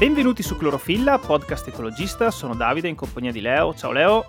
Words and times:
Benvenuti 0.00 0.42
su 0.42 0.56
Clorofilla, 0.56 1.18
podcast 1.18 1.68
ecologista. 1.68 2.30
Sono 2.30 2.54
Davide 2.54 2.88
in 2.88 2.94
compagnia 2.94 3.32
di 3.32 3.42
Leo. 3.42 3.74
Ciao 3.74 3.92
Leo. 3.92 4.24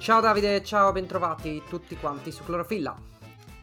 Ciao 0.00 0.20
Davide, 0.20 0.64
ciao, 0.64 0.90
bentrovati 0.90 1.62
tutti 1.68 1.94
quanti 1.94 2.32
su 2.32 2.42
Clorofilla. 2.42 2.92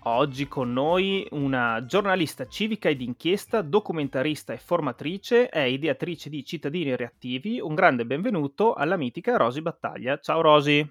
Oggi 0.04 0.48
con 0.48 0.71
noi 0.71 1.28
una 1.32 1.84
giornalista 1.86 2.48
civica 2.48 2.88
e 2.88 2.96
d'inchiesta, 2.96 3.61
documentarista 3.61 4.54
e 4.54 4.57
formatrice, 4.57 5.50
è 5.50 5.60
ideatrice 5.60 6.30
di 6.30 6.46
Cittadini 6.46 6.96
Reattivi. 6.96 7.60
Un 7.60 7.76
grande 7.76 8.05
benvenuto 8.05 8.73
alla 8.73 8.96
mitica 8.96 9.36
Rosi 9.36 9.62
Battaglia. 9.62 10.18
Ciao 10.18 10.39
Rosi. 10.39 10.89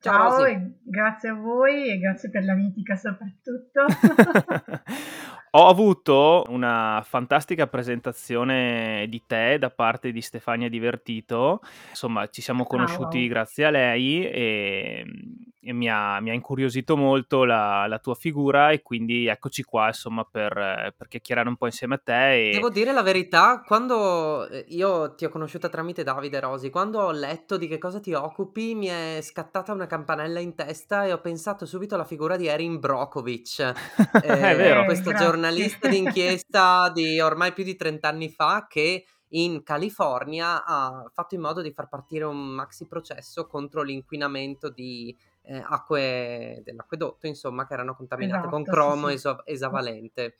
Ciao, 0.00 0.38
Ciao 0.38 0.72
grazie 0.82 1.28
a 1.28 1.34
voi 1.34 1.90
e 1.90 1.98
grazie 1.98 2.30
per 2.30 2.44
la 2.44 2.54
mitica 2.54 2.96
soprattutto. 2.96 3.84
Ho 5.54 5.68
avuto 5.68 6.44
una 6.48 7.04
fantastica 7.06 7.66
presentazione 7.66 9.04
di 9.10 9.22
te 9.26 9.58
da 9.58 9.68
parte 9.68 10.10
di 10.10 10.22
Stefania 10.22 10.70
Divertito, 10.70 11.60
insomma 11.90 12.26
ci 12.30 12.40
siamo 12.40 12.64
conosciuti 12.64 13.18
wow. 13.18 13.28
grazie 13.28 13.66
a 13.66 13.70
lei 13.70 14.24
e, 14.24 14.30
e 14.30 15.51
mi, 15.62 15.88
ha, 15.88 16.20
mi, 16.20 16.30
ha, 16.30 16.34
incuriosito 16.34 16.96
molto 16.96 17.44
la, 17.44 17.86
la, 17.86 17.98
tua 17.98 18.14
figura 18.14 18.70
e 18.70 18.82
quindi 18.82 19.26
eccoci 19.26 19.62
qua 19.62 19.88
insomma 19.88 20.24
per, 20.24 20.94
per, 20.96 21.08
chiacchierare 21.08 21.48
un 21.48 21.56
po' 21.56 21.66
insieme 21.66 21.94
a 21.94 22.00
te. 22.02 22.48
E... 22.48 22.52
Devo 22.52 22.70
dire 22.70 22.92
la 22.92 23.02
verità, 23.02 23.62
quando 23.64 24.48
eh, 24.48 24.64
io 24.68 25.14
ti 25.14 25.24
ho 25.24 25.28
conosciuta 25.28 25.68
tramite 25.68 26.02
Davide 26.02 26.40
Rosi, 26.40 26.70
quando 26.70 27.00
ho 27.00 27.12
letto 27.12 27.56
di 27.56 27.68
che 27.68 27.78
cosa 27.78 28.00
ti 28.00 28.12
occupi 28.12 28.74
mi 28.74 28.86
è 28.86 29.18
scattata 29.22 29.72
una 29.72 29.86
campanella 29.86 30.40
in 30.40 30.54
testa 30.54 31.04
e 31.04 31.12
ho 31.12 31.20
pensato 31.20 31.66
subito 31.66 31.94
alla 31.94 32.04
figura 32.04 32.36
di 32.36 32.46
Erin 32.46 32.80
Brokovich, 32.80 33.60
eh, 34.22 34.84
questo 34.84 35.12
giornalista 35.12 35.40
giornalista 35.52 35.88
d'inchiesta 35.88 36.90
di 36.94 37.20
ormai 37.20 37.52
più 37.52 37.64
di 37.64 37.76
30 37.76 38.08
anni 38.08 38.30
fa 38.30 38.66
che 38.68 39.06
in 39.34 39.62
California 39.62 40.64
ha 40.64 41.10
fatto 41.12 41.34
in 41.34 41.40
modo 41.40 41.62
di 41.62 41.72
far 41.72 41.88
partire 41.88 42.24
un 42.24 42.38
maxi 42.38 42.86
processo 42.86 43.46
contro 43.46 43.82
l'inquinamento 43.82 44.68
di 44.68 45.16
eh, 45.42 45.62
acque 45.66 46.62
dell'acquedotto, 46.64 47.26
insomma, 47.26 47.66
che 47.66 47.74
erano 47.74 47.94
contaminate 47.94 48.38
esatto, 48.38 48.50
con 48.50 48.64
cromo 48.64 49.08
sì. 49.08 49.14
Eso- 49.14 49.44
esavalente. 49.46 50.34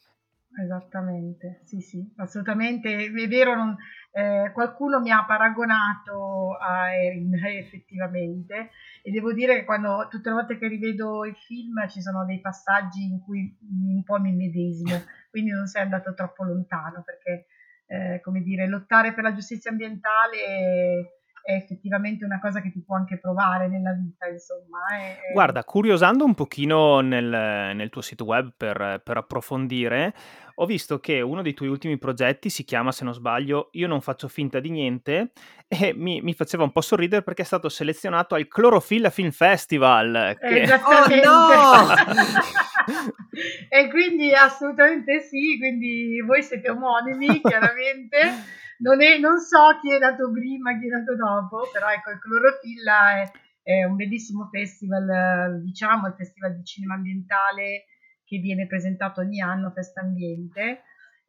Esattamente, 0.55 1.61
sì, 1.64 1.81
sì, 1.81 2.06
assolutamente. 2.17 3.06
È 3.06 3.28
vero, 3.28 3.55
non, 3.55 3.75
eh, 4.12 4.50
qualcuno 4.53 5.00
mi 5.00 5.11
ha 5.11 5.25
paragonato 5.25 6.56
a 6.61 6.94
Erin 6.94 7.33
effettivamente 7.47 8.70
e 9.03 9.11
devo 9.11 9.33
dire 9.33 9.56
che 9.56 9.64
quando 9.64 10.09
tutte 10.11 10.28
le 10.28 10.34
volte 10.34 10.59
che 10.59 10.69
rivedo 10.69 11.25
il 11.25 11.34
film 11.37 11.89
ci 11.89 12.03
sono 12.03 12.27
dei 12.27 12.41
passaggi 12.41 13.03
in 13.03 13.20
cui 13.20 13.56
un 13.62 14.03
po' 14.05 14.20
mi 14.20 14.34
medesimo, 14.34 15.03
quindi 15.31 15.50
non 15.50 15.66
sei 15.66 15.83
andato 15.83 16.12
troppo 16.12 16.44
lontano 16.44 17.03
perché, 17.03 17.47
eh, 17.87 18.20
come 18.22 18.42
dire, 18.42 18.66
lottare 18.66 19.14
per 19.14 19.25
la 19.25 19.33
giustizia 19.33 19.70
ambientale 19.70 21.22
è 21.43 21.55
effettivamente 21.55 22.25
una 22.25 22.39
cosa 22.39 22.61
che 22.61 22.71
ti 22.71 22.83
può 22.83 22.95
anche 22.97 23.19
provare 23.19 23.69
nella 23.69 23.93
vita, 23.93 24.29
insomma. 24.29 24.79
È, 24.97 25.33
Guarda, 25.33 25.65
curiosando 25.65 26.25
un 26.25 26.34
pochino 26.34 27.01
nel, 27.01 27.75
nel 27.75 27.91
tuo 27.91 28.01
sito 28.01 28.25
web 28.25 28.53
per, 28.57 29.01
per, 29.05 29.17
approfondire, 29.17 30.15
ho 30.57 30.67
visto 30.67 31.01
che 31.01 31.21
uno 31.21 31.43
dei 31.43 31.55
tuoi 31.55 31.69
ultimi 31.69 31.99
progetti 31.99 32.49
si 32.49 32.65
chiama, 32.65 32.93
se 32.93 33.05
non 33.05 33.12
sbaglio, 33.12 33.71
Io 33.73 33.89
non 33.89 34.01
faccio 34.01 34.29
finta 34.29 34.61
di 34.61 34.71
niente 34.71 35.33
e 35.67 35.93
mi, 35.95 36.21
mi 36.21 36.34
faceva 36.34 36.62
un 36.62 36.71
po' 36.71 36.81
sorridere 36.81 37.23
perché 37.23 37.43
è 37.43 37.47
stato 37.47 37.69
selezionato 37.69 38.34
al 38.37 38.47
Clorofilla 38.47 39.11
Film 39.11 39.31
Festival. 39.31 40.37
Che... 40.39 40.62
Esattamente. 40.62 41.27
Oh 41.27 41.49
no! 41.49 41.95
e 43.69 43.89
quindi 43.89 44.33
assolutamente 44.33 45.21
sì, 45.21 45.56
quindi 45.59 46.21
voi 46.25 46.43
siete 46.43 46.71
omonimi, 46.71 47.41
chiaramente 47.41 48.61
non, 48.82 49.00
è, 49.00 49.19
non, 49.19 49.38
so 49.38 49.78
chi 49.81 49.93
è 49.93 49.98
nato 49.98 50.31
prima, 50.31 50.78
chi 50.78 50.87
è 50.87 50.91
nato 50.91 51.15
dopo, 51.16 51.70
però 51.72 51.88
ecco, 51.88 52.10
il 52.10 52.19
Clorofilla 52.19 53.22
è, 53.22 53.31
è 53.62 53.84
un 53.84 53.97
bellissimo 53.97 54.48
festival, 54.50 55.62
diciamo, 55.62 56.09
il 56.09 56.15
festival 56.15 56.56
di 56.56 56.65
cinema 56.65 56.94
ambientale 56.94 57.84
che 58.25 58.38
viene 58.38 58.66
presentato 58.66 59.21
ogni 59.21 59.41
anno, 59.41 59.71
Festa 59.71 60.00
Ambiente, 60.00 60.82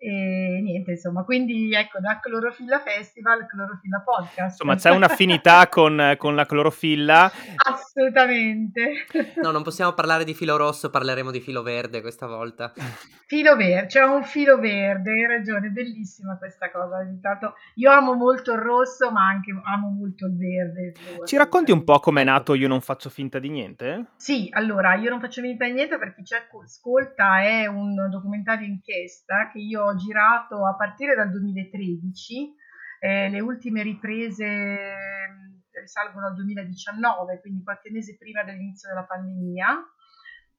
e 0.06 0.59
niente, 0.62 0.91
insomma, 0.91 1.24
quindi 1.24 1.74
ecco, 1.74 2.02
da 2.02 2.19
Clorofilla 2.19 2.81
Festival, 2.81 3.46
Clorofilla 3.46 4.02
Podcast. 4.03 4.59
Insomma, 4.59 4.75
c'è 4.75 4.90
un'affinità 4.90 5.69
con, 5.72 6.16
con, 6.18 6.36
la 6.36 6.46
clorofilla. 6.46 7.31
Assolutamente. 7.56 9.06
No, 9.42 9.52
non 9.52 9.63
possiamo 9.63 9.94
parlare 9.94 10.25
di 10.25 10.34
filo 10.34 10.58
rosso, 10.58 10.90
parleremo 10.90 11.31
di 11.31 11.40
filo 11.40 11.62
verde 11.62 12.02
questa 12.02 12.28
volta. 12.28 12.74
Filo 13.25 13.56
verde, 13.56 13.88
c'è 13.88 14.03
un 14.03 14.24
filo 14.24 14.59
verde, 14.59 15.12
hai 15.12 15.25
ragione, 15.25 15.69
bellissima 15.69 16.38
questa 16.38 16.69
cosa. 16.69 17.02
Intanto, 17.02 17.56
io 17.75 17.90
amo 17.90 18.13
molto 18.13 18.52
il 18.52 18.59
rosso, 18.59 19.09
ma 19.09 19.25
anche 19.25 19.52
amo 19.52 19.90
molto 19.90 20.28
il 20.28 20.38
verde. 20.38 20.94
Ci 21.24 21.38
racconti 21.38 21.72
un 21.72 21.84
po' 21.84 22.00
com'è 22.00 22.24
nato 22.24 22.53
Io 22.53 22.68
non 22.68 22.81
faccio 22.81 23.09
finta 23.09 23.40
di 23.40 23.50
niente? 23.50 24.12
Sì, 24.18 24.50
allora, 24.52 24.96
Io 24.96 25.09
non 25.09 25.19
faccio 25.19 25.42
finta 25.42 25.66
di 25.66 25.72
niente 25.72 25.97
per 25.97 26.13
chi 26.13 26.24
ci 26.24 26.36
ascolta 26.36 27.42
è 27.42 27.66
un 27.66 28.08
documentario 28.12 28.68
inchiesta 28.68 29.50
che 29.52 29.59
io 29.59 29.84
ho 29.84 29.93
girato 29.96 30.66
a 30.66 30.76
partire 30.76 31.16
dal 31.16 31.30
2013, 31.30 32.56
eh, 33.00 33.30
le 33.30 33.40
ultime 33.40 33.84
riprese 33.84 34.88
risalgono 35.80 36.28
al 36.28 36.36
2019, 36.36 37.40
quindi 37.42 37.64
qualche 37.64 37.92
mese 37.92 38.16
prima 38.18 38.44
dell'inizio 38.44 38.90
della 38.90 39.06
pandemia, 39.06 39.86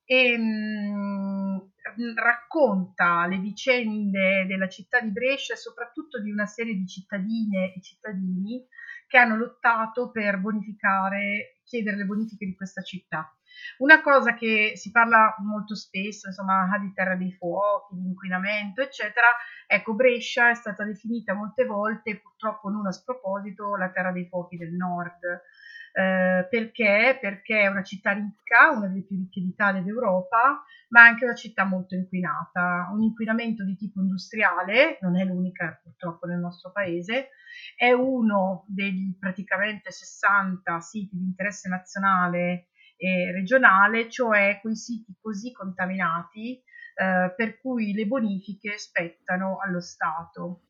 e 0.05 0.37
mh, 0.37 1.73
racconta 2.17 3.27
le 3.27 3.39
vicende 3.39 4.45
della 4.47 4.69
città 4.69 5.01
di 5.01 5.11
Brescia 5.11 5.55
e 5.55 5.57
soprattutto 5.57 6.21
di 6.21 6.31
una 6.31 6.47
serie 6.47 6.75
di 6.75 6.87
cittadine 6.87 7.73
e 7.73 7.81
cittadini 7.81 8.67
che 9.07 9.19
hanno 9.19 9.37
lottato 9.37 10.11
per 10.11 10.39
bonificare, 10.41 11.61
chiedere 11.65 11.97
le 11.97 12.05
bonifiche 12.05 12.45
di 12.45 12.55
questa 12.55 12.83
città. 12.83 13.35
Una 13.79 14.01
cosa 14.01 14.35
che 14.35 14.73
si 14.75 14.91
parla 14.91 15.35
molto 15.39 15.75
spesso, 15.75 16.29
insomma, 16.29 16.69
di 16.81 16.93
terra 16.93 17.17
dei 17.17 17.33
fuochi, 17.33 17.95
di 17.95 18.07
inquinamento, 18.07 18.83
eccetera, 18.83 19.27
ecco, 19.67 19.95
Brescia 19.95 20.51
è 20.51 20.55
stata 20.55 20.85
definita 20.85 21.35
molte 21.35 21.65
volte, 21.65 22.21
purtroppo 22.21 22.69
non 22.69 22.87
a 22.87 22.93
sproposito, 22.93 23.77
la 23.77 23.91
terra 23.91 24.13
dei 24.13 24.27
fuochi 24.29 24.57
del 24.57 24.73
nord. 24.73 25.21
Eh, 25.97 26.49
perché? 26.51 27.19
Perché 27.21 27.61
è 27.61 27.67
una 27.69 27.85
città 27.85 28.11
ricca, 28.11 28.71
una 28.71 28.89
delle 28.89 29.05
più 29.05 29.17
ricche 29.17 29.41
d'Italia 29.41 29.81
ed 29.81 29.87
Europa, 29.87 30.65
ma 30.89 31.03
anche 31.03 31.25
una 31.25 31.37
città 31.37 31.65
molto 31.65 31.95
inquinata. 31.95 32.89
Un 32.93 33.03
inquinamento 33.03 33.65
di 33.65 33.77
tipo 33.77 34.01
industriale, 34.01 34.99
non 35.03 35.17
è 35.17 35.25
l'unica 35.25 35.79
purtroppo 35.81 36.27
nel 36.27 36.41
nostro 36.41 36.73
paese, 36.73 37.31
è 37.77 37.93
uno 37.93 38.65
degli 38.67 39.17
praticamente 39.17 39.93
60 39.93 40.81
siti 40.81 41.17
di 41.17 41.25
interesse 41.25 41.69
nazionale 41.69 42.71
e 42.97 43.33
regionale, 43.33 44.09
cioè 44.09 44.59
quei 44.61 44.77
siti 44.77 45.17
così 45.21 45.53
contaminati 45.53 46.63
eh, 46.95 47.33
per 47.37 47.59
cui 47.59 47.93
le 47.93 48.07
bonifiche 48.07 48.79
spettano 48.79 49.59
allo 49.61 49.81
Stato. 49.81 50.67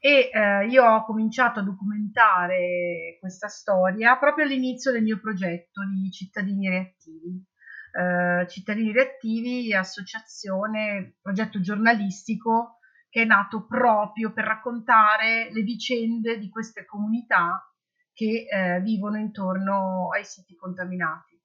E 0.00 0.30
eh, 0.32 0.66
io 0.66 0.84
ho 0.84 1.04
cominciato 1.04 1.60
a 1.60 1.62
documentare 1.62 3.16
questa 3.20 3.48
storia 3.48 4.16
proprio 4.16 4.44
all'inizio 4.44 4.92
del 4.92 5.02
mio 5.02 5.20
progetto 5.20 5.82
di 5.84 6.10
cittadini 6.10 6.68
reattivi. 6.68 7.44
Eh, 7.92 8.46
cittadini 8.48 8.92
reattivi, 8.92 9.74
associazione, 9.74 11.16
progetto 11.20 11.60
giornalistico 11.60 12.78
che 13.08 13.22
è 13.22 13.24
nato 13.24 13.64
proprio 13.66 14.32
per 14.32 14.44
raccontare 14.44 15.50
le 15.50 15.62
vicende 15.62 16.38
di 16.38 16.50
queste 16.50 16.84
comunità 16.84 17.66
che 18.12 18.46
eh, 18.46 18.80
vivono 18.82 19.18
intorno 19.18 20.10
ai 20.14 20.24
siti 20.24 20.54
contaminati. 20.54 21.35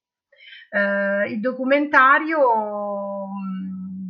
Eh, 0.73 1.31
il 1.33 1.41
documentario 1.41 2.39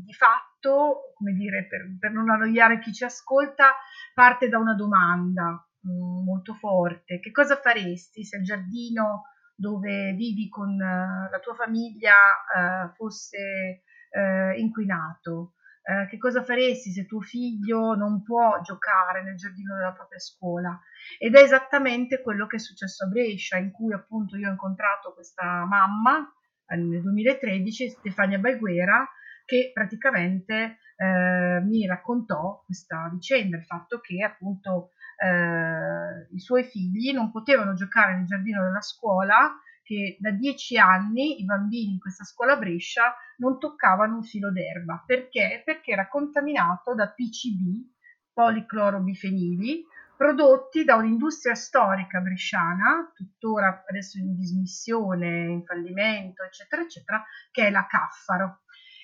di 0.05 0.13
fatto, 0.13 1.13
come 1.15 1.33
dire, 1.33 1.65
per, 1.67 1.97
per, 1.97 2.11
non 2.11 2.29
annoiare 2.29 2.77
chi 2.79 2.93
ci 2.93 3.03
ascolta, 3.03 3.73
parte 4.13 4.47
da 4.47 4.59
una 4.59 4.75
domanda 4.75 5.65
molto 5.81 6.53
forte. 6.53 7.19
Che 7.19 7.31
cosa 7.31 7.55
faresti 7.55 8.23
se 8.23 8.37
il 8.37 8.43
giardino 8.43 9.23
dove 9.55 10.13
vivi 10.13 10.49
con 10.49 10.69
uh, 10.73 11.31
la 11.31 11.39
tua 11.41 11.55
famiglia 11.55 12.13
uh, 12.13 12.93
fosse 12.93 13.81
uh, 14.11 14.55
inquinato? 14.55 15.53
Eh, 15.83 16.05
che 16.09 16.19
cosa 16.19 16.43
faresti 16.43 16.91
se 16.91 17.07
tuo 17.07 17.21
figlio 17.21 17.95
non 17.95 18.21
può 18.21 18.61
giocare 18.61 19.23
nel 19.23 19.35
giardino 19.35 19.75
della 19.75 19.93
propria 19.93 20.19
scuola? 20.19 20.79
Ed 21.17 21.33
è 21.33 21.41
esattamente 21.41 22.21
quello 22.21 22.45
che 22.45 22.57
è 22.57 22.59
successo 22.59 23.05
a 23.05 23.07
Brescia, 23.07 23.57
in 23.57 23.71
cui 23.71 23.91
appunto 23.93 24.37
io 24.37 24.47
ho 24.47 24.51
incontrato 24.51 25.11
questa 25.15 25.65
mamma 25.65 26.31
nel 26.75 27.01
2013 27.01 27.89
Stefania 27.89 28.39
Baiguera 28.39 29.07
che 29.45 29.71
praticamente 29.73 30.77
eh, 30.95 31.61
mi 31.61 31.85
raccontò 31.85 32.61
questa 32.65 33.09
vicenda, 33.11 33.57
il 33.57 33.65
fatto 33.65 33.99
che 33.99 34.23
appunto 34.23 34.91
eh, 35.17 36.27
i 36.33 36.39
suoi 36.39 36.63
figli 36.63 37.11
non 37.11 37.31
potevano 37.31 37.73
giocare 37.73 38.15
nel 38.15 38.25
giardino 38.25 38.63
della 38.63 38.81
scuola, 38.81 39.51
che 39.83 40.15
da 40.19 40.31
dieci 40.31 40.77
anni 40.77 41.41
i 41.41 41.45
bambini 41.45 41.93
in 41.93 41.99
questa 41.99 42.23
scuola 42.23 42.55
Brescia 42.55 43.13
non 43.37 43.59
toccavano 43.59 44.15
un 44.15 44.23
filo 44.23 44.51
d'erba. 44.51 45.03
Perché? 45.05 45.63
Perché 45.65 45.91
era 45.91 46.07
contaminato 46.07 46.93
da 46.95 47.09
PCB, 47.09 47.89
policlorobifenili, 48.31 49.83
prodotti 50.21 50.83
da 50.83 50.97
un'industria 50.97 51.55
storica 51.55 52.19
bresciana, 52.19 53.11
tuttora 53.11 53.83
adesso 53.89 54.19
in 54.19 54.35
dismissione, 54.35 55.47
in 55.47 55.63
fallimento, 55.65 56.43
eccetera, 56.43 56.83
eccetera, 56.83 57.23
che 57.49 57.65
è 57.65 57.71
la 57.71 57.87
Caffaro. 57.87 58.59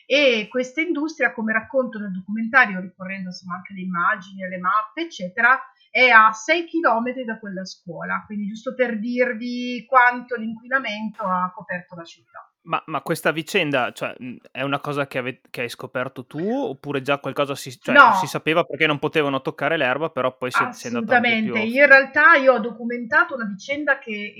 E 0.05 0.45
questa 0.47 0.79
industria, 0.79 1.33
come 1.33 1.53
racconto 1.53 1.97
nel 1.97 2.11
documentario, 2.11 2.79
ricorrendo 2.79 3.29
insomma 3.29 3.55
anche 3.55 3.73
le 3.73 3.81
immagini, 3.81 4.47
le 4.47 4.59
mappe, 4.59 5.01
eccetera, 5.01 5.59
è 5.89 6.07
a 6.09 6.31
6 6.31 6.67
km 6.67 7.23
da 7.25 7.39
quella 7.39 7.65
scuola, 7.65 8.21
quindi 8.27 8.45
giusto 8.45 8.75
per 8.75 8.99
dirvi 8.99 9.87
quanto 9.87 10.35
l'inquinamento 10.35 11.23
ha 11.23 11.51
coperto 11.51 11.95
la 11.95 12.03
città. 12.03 12.46
Ma, 12.67 12.83
ma, 12.87 13.01
questa 13.01 13.31
vicenda, 13.31 13.93
cioè, 13.93 14.13
è 14.51 14.61
una 14.61 14.79
cosa 14.79 15.07
che, 15.07 15.17
ave- 15.19 15.41
che, 15.49 15.61
hai 15.61 15.69
scoperto 15.69 16.25
tu 16.25 16.41
oppure 16.41 17.01
già 17.01 17.17
qualcosa 17.17 17.55
si, 17.55 17.79
cioè, 17.79 17.95
no. 17.95 18.13
si, 18.15 18.27
sapeva 18.27 18.65
perché 18.65 18.85
non 18.85 18.99
potevano 18.99 19.41
toccare 19.41 19.77
l'erba, 19.77 20.09
però 20.09 20.35
poi 20.35 20.51
si, 20.51 20.57
si 20.71 20.87
è 20.87 20.89
andato 20.89 21.13
Assolutamente, 21.13 21.59
in 21.59 21.85
realtà 21.85 22.35
io 22.35 22.53
ho 22.53 22.59
documentato 22.59 23.35
una 23.35 23.45
vicenda 23.45 23.99
che 23.99 24.33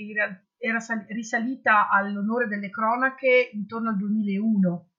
era 0.58 0.78
risalita 1.08 1.88
all'onore 1.88 2.48
delle 2.48 2.68
cronache 2.68 3.50
intorno 3.52 3.90
al 3.90 3.96
2001. 3.96 4.90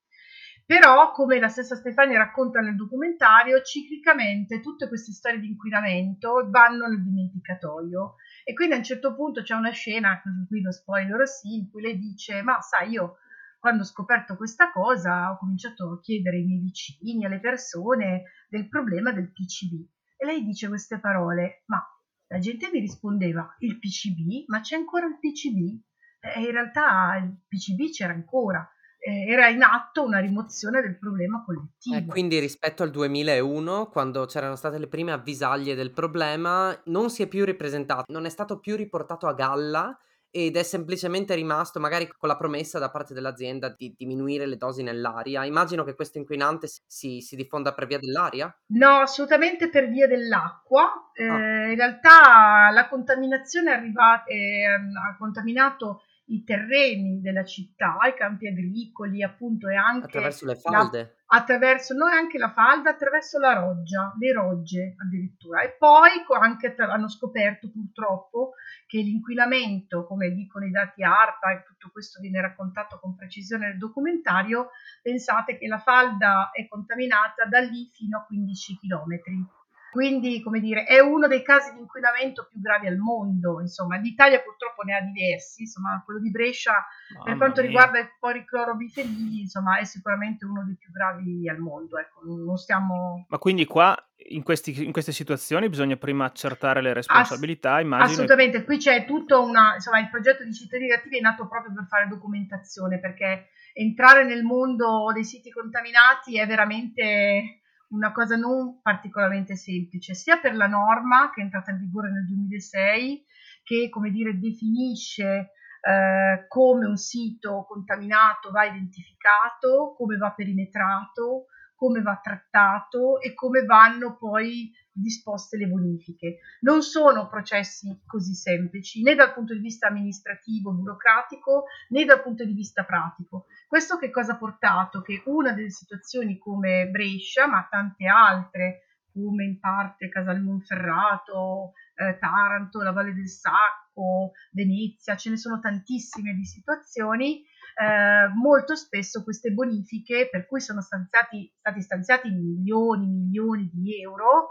Però, 0.66 1.10
come 1.10 1.38
la 1.40 1.48
stessa 1.48 1.74
Stefania 1.74 2.18
racconta 2.18 2.60
nel 2.60 2.76
documentario, 2.76 3.60
ciclicamente 3.62 4.60
tutte 4.60 4.88
queste 4.88 5.12
storie 5.12 5.40
di 5.40 5.48
inquinamento 5.48 6.48
vanno 6.48 6.86
nel 6.86 7.02
dimenticatoio 7.02 8.14
e 8.50 8.52
quindi 8.52 8.74
a 8.74 8.78
un 8.78 8.82
certo 8.82 9.14
punto 9.14 9.42
c'è 9.42 9.54
una 9.54 9.70
scena, 9.70 10.20
qui 10.48 10.60
lo 10.60 10.72
spoiler 10.72 11.24
sì, 11.28 11.54
in 11.54 11.70
cui 11.70 11.82
lei 11.82 11.96
dice, 11.96 12.42
ma 12.42 12.60
sai, 12.60 12.90
io 12.90 13.18
quando 13.60 13.82
ho 13.82 13.86
scoperto 13.86 14.34
questa 14.34 14.72
cosa 14.72 15.30
ho 15.30 15.38
cominciato 15.38 15.92
a 15.92 16.00
chiedere 16.00 16.38
ai 16.38 16.44
miei 16.44 16.58
vicini, 16.58 17.24
alle 17.24 17.38
persone 17.38 18.24
del 18.48 18.66
problema 18.66 19.12
del 19.12 19.30
PCB. 19.30 19.86
E 20.16 20.26
lei 20.26 20.42
dice 20.42 20.66
queste 20.66 20.98
parole, 20.98 21.62
ma 21.66 21.80
la 22.26 22.38
gente 22.40 22.70
mi 22.72 22.80
rispondeva, 22.80 23.54
il 23.60 23.78
PCB? 23.78 24.48
Ma 24.48 24.58
c'è 24.58 24.74
ancora 24.74 25.06
il 25.06 25.20
PCB? 25.20 25.82
E 26.18 26.40
in 26.40 26.50
realtà 26.50 27.18
il 27.22 27.38
PCB 27.46 27.92
c'era 27.92 28.12
ancora 28.12 28.68
eh, 29.00 29.32
era 29.32 29.48
in 29.48 29.62
atto 29.62 30.04
una 30.04 30.18
rimozione 30.18 30.82
del 30.82 30.98
problema 30.98 31.42
collettivo. 31.44 31.96
Eh, 31.96 32.04
quindi 32.04 32.38
rispetto 32.38 32.82
al 32.82 32.90
2001, 32.90 33.88
quando 33.88 34.26
c'erano 34.26 34.56
state 34.56 34.78
le 34.78 34.88
prime 34.88 35.12
avvisaglie 35.12 35.74
del 35.74 35.92
problema, 35.92 36.78
non 36.84 37.10
si 37.10 37.22
è 37.22 37.26
più 37.26 37.44
ripresentato, 37.44 38.12
non 38.12 38.26
è 38.26 38.28
stato 38.28 38.60
più 38.60 38.76
riportato 38.76 39.26
a 39.26 39.32
galla 39.32 39.98
ed 40.32 40.56
è 40.56 40.62
semplicemente 40.62 41.34
rimasto 41.34 41.80
magari 41.80 42.06
con 42.06 42.28
la 42.28 42.36
promessa 42.36 42.78
da 42.78 42.90
parte 42.90 43.14
dell'azienda 43.14 43.74
di 43.76 43.94
diminuire 43.96 44.46
le 44.46 44.56
dosi 44.56 44.82
nell'aria. 44.82 45.44
Immagino 45.44 45.82
che 45.82 45.94
questo 45.94 46.18
inquinante 46.18 46.68
si, 46.86 47.20
si 47.20 47.34
diffonda 47.34 47.72
per 47.72 47.86
via 47.86 47.98
dell'aria? 47.98 48.54
No, 48.66 49.00
assolutamente 49.00 49.70
per 49.70 49.88
via 49.88 50.06
dell'acqua. 50.06 51.10
Eh, 51.14 51.26
ah. 51.26 51.70
In 51.70 51.74
realtà 51.74 52.70
la 52.70 52.86
contaminazione 52.88 53.72
è 53.72 53.76
arrivata, 53.76 54.24
eh, 54.26 54.64
ha 54.66 55.16
contaminato 55.18 56.02
i 56.30 56.44
terreni 56.44 57.20
della 57.20 57.44
città, 57.44 57.98
i 58.08 58.14
campi 58.16 58.46
agricoli, 58.46 59.22
appunto, 59.22 59.68
e 59.68 59.76
anche 59.76 60.06
attraverso 60.06 60.46
le 60.46 60.54
falde. 60.54 60.98
La, 61.26 61.38
attraverso 61.38 61.94
non 61.94 62.12
anche 62.12 62.38
la 62.38 62.52
falda, 62.52 62.90
attraverso 62.90 63.38
la 63.38 63.54
roggia, 63.54 64.14
le 64.18 64.32
rogge 64.32 64.94
addirittura. 64.98 65.62
E 65.62 65.76
poi 65.76 66.10
anche 66.40 66.74
hanno 66.76 67.08
scoperto 67.08 67.70
purtroppo 67.70 68.52
che 68.86 68.98
l'inquinamento, 68.98 70.06
come 70.06 70.30
dicono 70.30 70.66
i 70.66 70.70
dati 70.70 71.02
ARPA, 71.02 71.52
e 71.52 71.62
tutto 71.64 71.90
questo 71.92 72.20
viene 72.20 72.40
raccontato 72.40 72.98
con 73.00 73.16
precisione 73.16 73.68
nel 73.68 73.78
documentario, 73.78 74.70
pensate 75.02 75.58
che 75.58 75.66
la 75.66 75.78
falda 75.78 76.50
è 76.52 76.66
contaminata 76.68 77.44
da 77.44 77.60
lì 77.60 77.90
fino 77.92 78.18
a 78.18 78.24
15 78.24 78.78
chilometri 78.78 79.58
quindi, 79.90 80.40
come 80.42 80.60
dire, 80.60 80.84
è 80.84 81.00
uno 81.00 81.26
dei 81.26 81.42
casi 81.42 81.72
di 81.72 81.80
inquinamento 81.80 82.46
più 82.48 82.60
gravi 82.60 82.86
al 82.86 82.96
mondo. 82.96 83.60
Insomma, 83.60 83.96
l'Italia 83.96 84.40
purtroppo 84.40 84.82
ne 84.82 84.96
ha 84.96 85.00
diversi. 85.00 85.62
Insomma, 85.62 86.00
quello 86.04 86.20
di 86.20 86.30
Brescia, 86.30 86.72
Mamma 87.14 87.24
per 87.24 87.36
quanto 87.36 87.60
mia. 87.60 87.70
riguarda 87.70 87.98
il 87.98 88.10
poriclorobifenili, 88.18 89.40
insomma, 89.40 89.78
è 89.78 89.84
sicuramente 89.84 90.44
uno 90.44 90.64
dei 90.64 90.76
più 90.76 90.92
gravi 90.92 91.48
al 91.48 91.58
mondo. 91.58 91.98
Ecco, 91.98 92.20
non 92.24 92.56
stiamo... 92.56 93.26
Ma 93.28 93.38
quindi 93.38 93.64
qua 93.64 93.96
in, 94.28 94.42
questi, 94.42 94.84
in, 94.84 94.92
queste 94.92 95.12
situazioni 95.12 95.68
bisogna 95.68 95.96
prima 95.96 96.24
accertare 96.24 96.80
le 96.82 96.92
responsabilità, 96.92 97.74
Ass- 97.74 97.82
immagino. 97.82 98.10
Assolutamente, 98.10 98.64
qui 98.64 98.76
c'è 98.78 99.04
tutto 99.04 99.42
una, 99.42 99.74
insomma, 99.74 99.98
il 99.98 100.08
progetto 100.08 100.44
di 100.44 100.54
cittadini 100.54 100.92
attivi 100.92 101.18
è 101.18 101.20
nato 101.20 101.48
proprio 101.48 101.72
per 101.74 101.86
fare 101.86 102.06
documentazione, 102.06 103.00
perché 103.00 103.48
entrare 103.72 104.24
nel 104.24 104.44
mondo 104.44 105.10
dei 105.12 105.24
siti 105.24 105.50
contaminati 105.50 106.38
è 106.38 106.46
veramente 106.46 107.60
una 107.90 108.12
cosa 108.12 108.36
non 108.36 108.80
particolarmente 108.82 109.56
semplice, 109.56 110.14
sia 110.14 110.38
per 110.38 110.54
la 110.54 110.66
norma 110.66 111.30
che 111.32 111.40
è 111.40 111.44
entrata 111.44 111.70
in 111.70 111.78
vigore 111.78 112.10
nel 112.10 112.26
2006, 112.26 113.24
che 113.62 113.88
come 113.88 114.10
dire 114.10 114.38
definisce 114.38 115.52
eh, 115.80 116.46
come 116.48 116.86
un 116.86 116.96
sito 116.96 117.64
contaminato 117.68 118.50
va 118.50 118.64
identificato, 118.64 119.94
come 119.96 120.16
va 120.16 120.32
perimetrato, 120.32 121.46
come 121.80 122.02
va 122.02 122.20
trattato 122.22 123.22
e 123.22 123.32
come 123.32 123.64
vanno 123.64 124.18
poi 124.18 124.70
disposte 124.92 125.56
le 125.56 125.66
bonifiche. 125.66 126.40
Non 126.60 126.82
sono 126.82 127.26
processi 127.26 128.02
così 128.04 128.34
semplici 128.34 129.02
né 129.02 129.14
dal 129.14 129.32
punto 129.32 129.54
di 129.54 129.60
vista 129.60 129.86
amministrativo, 129.86 130.74
burocratico, 130.74 131.64
né 131.88 132.04
dal 132.04 132.20
punto 132.22 132.44
di 132.44 132.52
vista 132.52 132.84
pratico. 132.84 133.46
Questo 133.66 133.96
che 133.96 134.10
cosa 134.10 134.32
ha 134.32 134.36
portato? 134.36 135.00
Che 135.00 135.22
una 135.24 135.54
delle 135.54 135.70
situazioni 135.70 136.36
come 136.36 136.86
Brescia, 136.90 137.46
ma 137.46 137.66
tante 137.70 138.06
altre, 138.06 138.80
come 139.10 139.44
in 139.44 139.58
parte 139.58 140.10
Casal 140.10 140.42
Monferrato, 140.42 141.72
eh, 141.94 142.18
Taranto, 142.18 142.82
la 142.82 142.92
Valle 142.92 143.14
del 143.14 143.28
Sacco, 143.28 144.32
Venezia, 144.52 145.16
ce 145.16 145.30
ne 145.30 145.38
sono 145.38 145.60
tantissime 145.60 146.34
di 146.34 146.44
situazioni, 146.44 147.42
eh, 147.80 148.28
molto 148.34 148.74
spesso 148.76 149.24
queste 149.24 149.52
bonifiche, 149.52 150.28
per 150.30 150.46
cui 150.46 150.60
sono 150.60 150.82
stanziati, 150.82 151.50
stati 151.58 151.80
stanziati 151.80 152.30
milioni, 152.30 153.06
milioni 153.06 153.70
di 153.72 154.02
euro, 154.02 154.50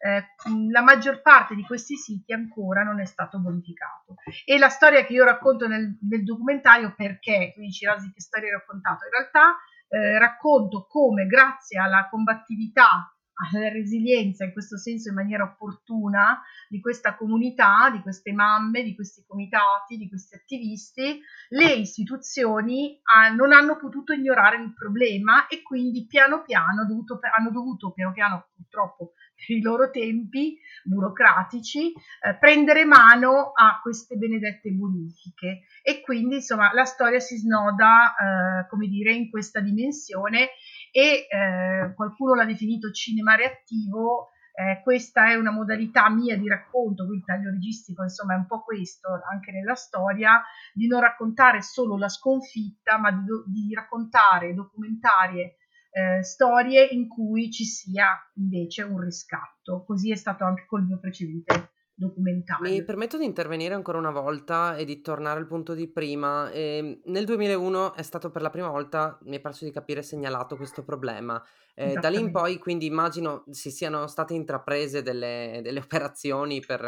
eh, 0.00 0.22
la 0.70 0.82
maggior 0.82 1.20
parte 1.20 1.56
di 1.56 1.64
questi 1.64 1.96
siti 1.96 2.32
ancora 2.32 2.84
non 2.84 3.00
è 3.00 3.04
stato 3.04 3.40
bonificato. 3.40 4.14
E 4.44 4.58
la 4.58 4.68
storia 4.68 5.04
che 5.04 5.12
io 5.12 5.24
racconto 5.24 5.66
nel, 5.66 5.98
nel 6.08 6.22
documentario, 6.22 6.94
perché, 6.96 7.50
tu 7.52 7.60
dici 7.60 7.84
Rasi 7.84 8.12
che 8.12 8.20
storia 8.20 8.46
hai 8.46 8.54
raccontato, 8.54 9.04
in 9.06 9.10
realtà 9.10 9.56
eh, 9.88 10.18
racconto 10.18 10.86
come 10.88 11.26
grazie 11.26 11.80
alla 11.80 12.06
combattività 12.08 13.12
alla 13.38 13.68
resilienza 13.68 14.44
in 14.44 14.52
questo 14.52 14.76
senso 14.76 15.10
in 15.10 15.14
maniera 15.14 15.44
opportuna 15.44 16.42
di 16.68 16.80
questa 16.80 17.14
comunità, 17.14 17.88
di 17.90 18.00
queste 18.00 18.32
mamme, 18.32 18.82
di 18.82 18.94
questi 18.94 19.24
comitati, 19.26 19.96
di 19.96 20.08
questi 20.08 20.34
attivisti, 20.34 21.20
le 21.50 21.72
istituzioni 21.74 23.00
ah, 23.02 23.28
non 23.30 23.52
hanno 23.52 23.76
potuto 23.76 24.12
ignorare 24.12 24.56
il 24.56 24.74
problema 24.74 25.46
e 25.46 25.62
quindi 25.62 26.06
piano 26.06 26.42
piano 26.42 26.84
dovuto, 26.84 27.18
hanno 27.36 27.50
dovuto, 27.50 27.92
piano 27.92 28.12
piano 28.12 28.48
purtroppo 28.54 29.12
per 29.38 29.56
i 29.56 29.62
loro 29.62 29.90
tempi 29.90 30.58
burocratici, 30.82 31.92
eh, 31.92 32.36
prendere 32.38 32.84
mano 32.84 33.52
a 33.54 33.78
queste 33.80 34.16
benedette 34.16 34.70
bonifiche. 34.70 35.60
E 35.82 36.00
quindi 36.00 36.36
insomma 36.36 36.72
la 36.72 36.84
storia 36.84 37.20
si 37.20 37.36
snoda, 37.36 38.14
eh, 38.14 38.68
come 38.68 38.88
dire, 38.88 39.12
in 39.12 39.30
questa 39.30 39.60
dimensione 39.60 40.50
e 40.90 41.26
eh, 41.28 41.94
qualcuno 41.94 42.34
l'ha 42.34 42.44
definito 42.44 42.90
cinema 42.90 43.34
reattivo. 43.34 44.30
Eh, 44.58 44.80
questa 44.82 45.30
è 45.30 45.36
una 45.36 45.52
modalità 45.52 46.10
mia 46.10 46.36
di 46.36 46.48
racconto, 46.48 47.04
il 47.12 47.22
taglio 47.24 47.50
registico 47.50 48.02
insomma 48.02 48.34
è 48.34 48.38
un 48.38 48.46
po' 48.46 48.64
questo 48.64 49.08
anche 49.30 49.52
nella 49.52 49.76
storia, 49.76 50.42
di 50.72 50.88
non 50.88 51.00
raccontare 51.00 51.62
solo 51.62 51.96
la 51.96 52.08
sconfitta, 52.08 52.98
ma 52.98 53.12
di, 53.12 53.24
di 53.46 53.72
raccontare, 53.72 54.54
documentare 54.54 55.58
eh, 55.90 56.24
storie 56.24 56.84
in 56.86 57.06
cui 57.06 57.52
ci 57.52 57.64
sia 57.64 58.08
invece 58.34 58.82
un 58.82 58.98
riscatto. 58.98 59.84
Così 59.84 60.10
è 60.10 60.16
stato 60.16 60.44
anche 60.44 60.66
col 60.66 60.84
mio 60.84 60.98
precedente 60.98 61.70
documentario. 61.98 62.70
Mi 62.70 62.84
permetto 62.84 63.18
di 63.18 63.24
intervenire 63.24 63.74
ancora 63.74 63.98
una 63.98 64.10
volta 64.10 64.76
e 64.76 64.84
di 64.84 65.00
tornare 65.00 65.40
al 65.40 65.46
punto 65.46 65.74
di 65.74 65.88
prima. 65.88 66.50
Eh, 66.50 67.00
nel 67.04 67.24
2001 67.24 67.94
è 67.94 68.02
stato 68.02 68.30
per 68.30 68.42
la 68.42 68.50
prima 68.50 68.68
volta, 68.68 69.18
mi 69.22 69.36
è 69.36 69.40
parso 69.40 69.64
di 69.64 69.72
capire, 69.72 70.02
segnalato 70.02 70.56
questo 70.56 70.84
problema. 70.84 71.42
Eh, 71.80 71.94
da 71.94 72.08
lì 72.08 72.18
in 72.18 72.32
poi, 72.32 72.58
quindi 72.58 72.86
immagino 72.86 73.44
si 73.50 73.70
siano 73.70 74.08
state 74.08 74.34
intraprese 74.34 75.00
delle, 75.00 75.60
delle 75.62 75.78
operazioni 75.86 76.58
per, 76.58 76.80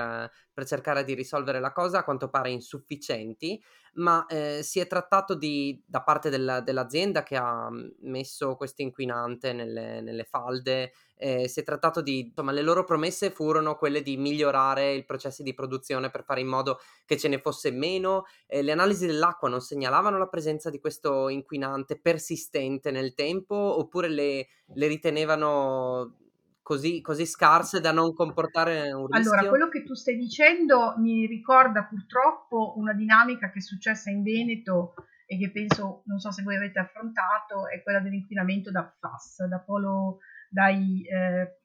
per, 0.53 0.67
cercare 0.67 1.05
di 1.05 1.15
risolvere 1.15 1.61
la 1.61 1.71
cosa, 1.71 1.99
a 1.99 2.03
quanto 2.03 2.29
pare 2.29 2.51
insufficienti, 2.51 3.63
ma 3.95 4.27
eh, 4.27 4.65
si 4.65 4.81
è 4.81 4.89
trattato 4.89 5.37
di, 5.37 5.81
da 5.87 6.03
parte 6.03 6.29
del, 6.29 6.63
dell'azienda 6.65 7.23
che 7.23 7.37
ha 7.37 7.69
messo 8.01 8.57
questo 8.57 8.83
inquinante 8.83 9.53
nelle, 9.53 10.01
nelle 10.01 10.25
falde 10.25 10.91
eh, 11.21 11.49
si 11.49 11.61
è 11.61 11.63
trattato 11.63 12.01
di, 12.01 12.21
insomma, 12.29 12.51
le 12.51 12.63
loro 12.63 12.85
promesse 12.85 13.31
furono 13.31 13.77
quelle 13.77 14.01
di 14.01 14.17
migliorare 14.17 14.95
i 14.95 15.05
processi 15.05 15.43
di 15.43 15.53
produzione 15.53 16.11
per 16.11 16.25
fare 16.25 16.41
in 16.41 16.47
modo 16.47 16.81
che 17.05 17.19
ce 17.19 17.29
ne 17.29 17.39
fosse 17.39 17.71
meno. 17.71 18.25
Eh, 18.47 18.63
le 18.63 18.73
analisi 18.73 19.07
dell'acqua 19.07 19.51
non 19.51 19.61
segnalavano 19.61 20.17
la 20.17 20.29
presenza 20.29 20.71
di 20.71 20.81
questo 20.81 21.29
inquinante 21.29 22.01
persistente 22.01 22.91
nel 22.91 23.13
tempo 23.13 23.55
oppure 23.55 24.09
le, 24.09 24.47
le 24.81 24.87
ritenevano 24.87 26.17
così, 26.63 27.03
così 27.03 27.27
scarse 27.27 27.81
da 27.81 27.93
non 27.93 28.15
comportare 28.15 28.91
un 28.93 29.07
rischio? 29.07 29.33
Allora, 29.33 29.49
quello 29.51 29.69
che 29.69 29.85
tu 29.85 29.93
stai 29.93 30.17
dicendo 30.17 30.95
mi 30.97 31.27
ricorda 31.27 31.85
purtroppo 31.85 32.79
una 32.79 32.95
dinamica 32.95 33.51
che 33.51 33.59
è 33.59 33.63
successa 33.63 34.09
in 34.11 34.23
Veneto 34.23 34.95
e 35.27 35.37
che 35.37 35.51
penso, 35.51 36.03
non 36.07 36.19
so 36.19 36.33
se 36.33 36.43
voi 36.43 36.57
avete 36.57 36.79
affrontato, 36.79 37.69
è 37.69 37.83
quella 37.83 38.01
dell'inquinamento 38.01 38.71
da 38.71 38.91
FAS, 38.99 39.47
da 39.47 39.61
polo, 39.61 40.21
dai, 40.49 41.07
eh, 41.07 41.59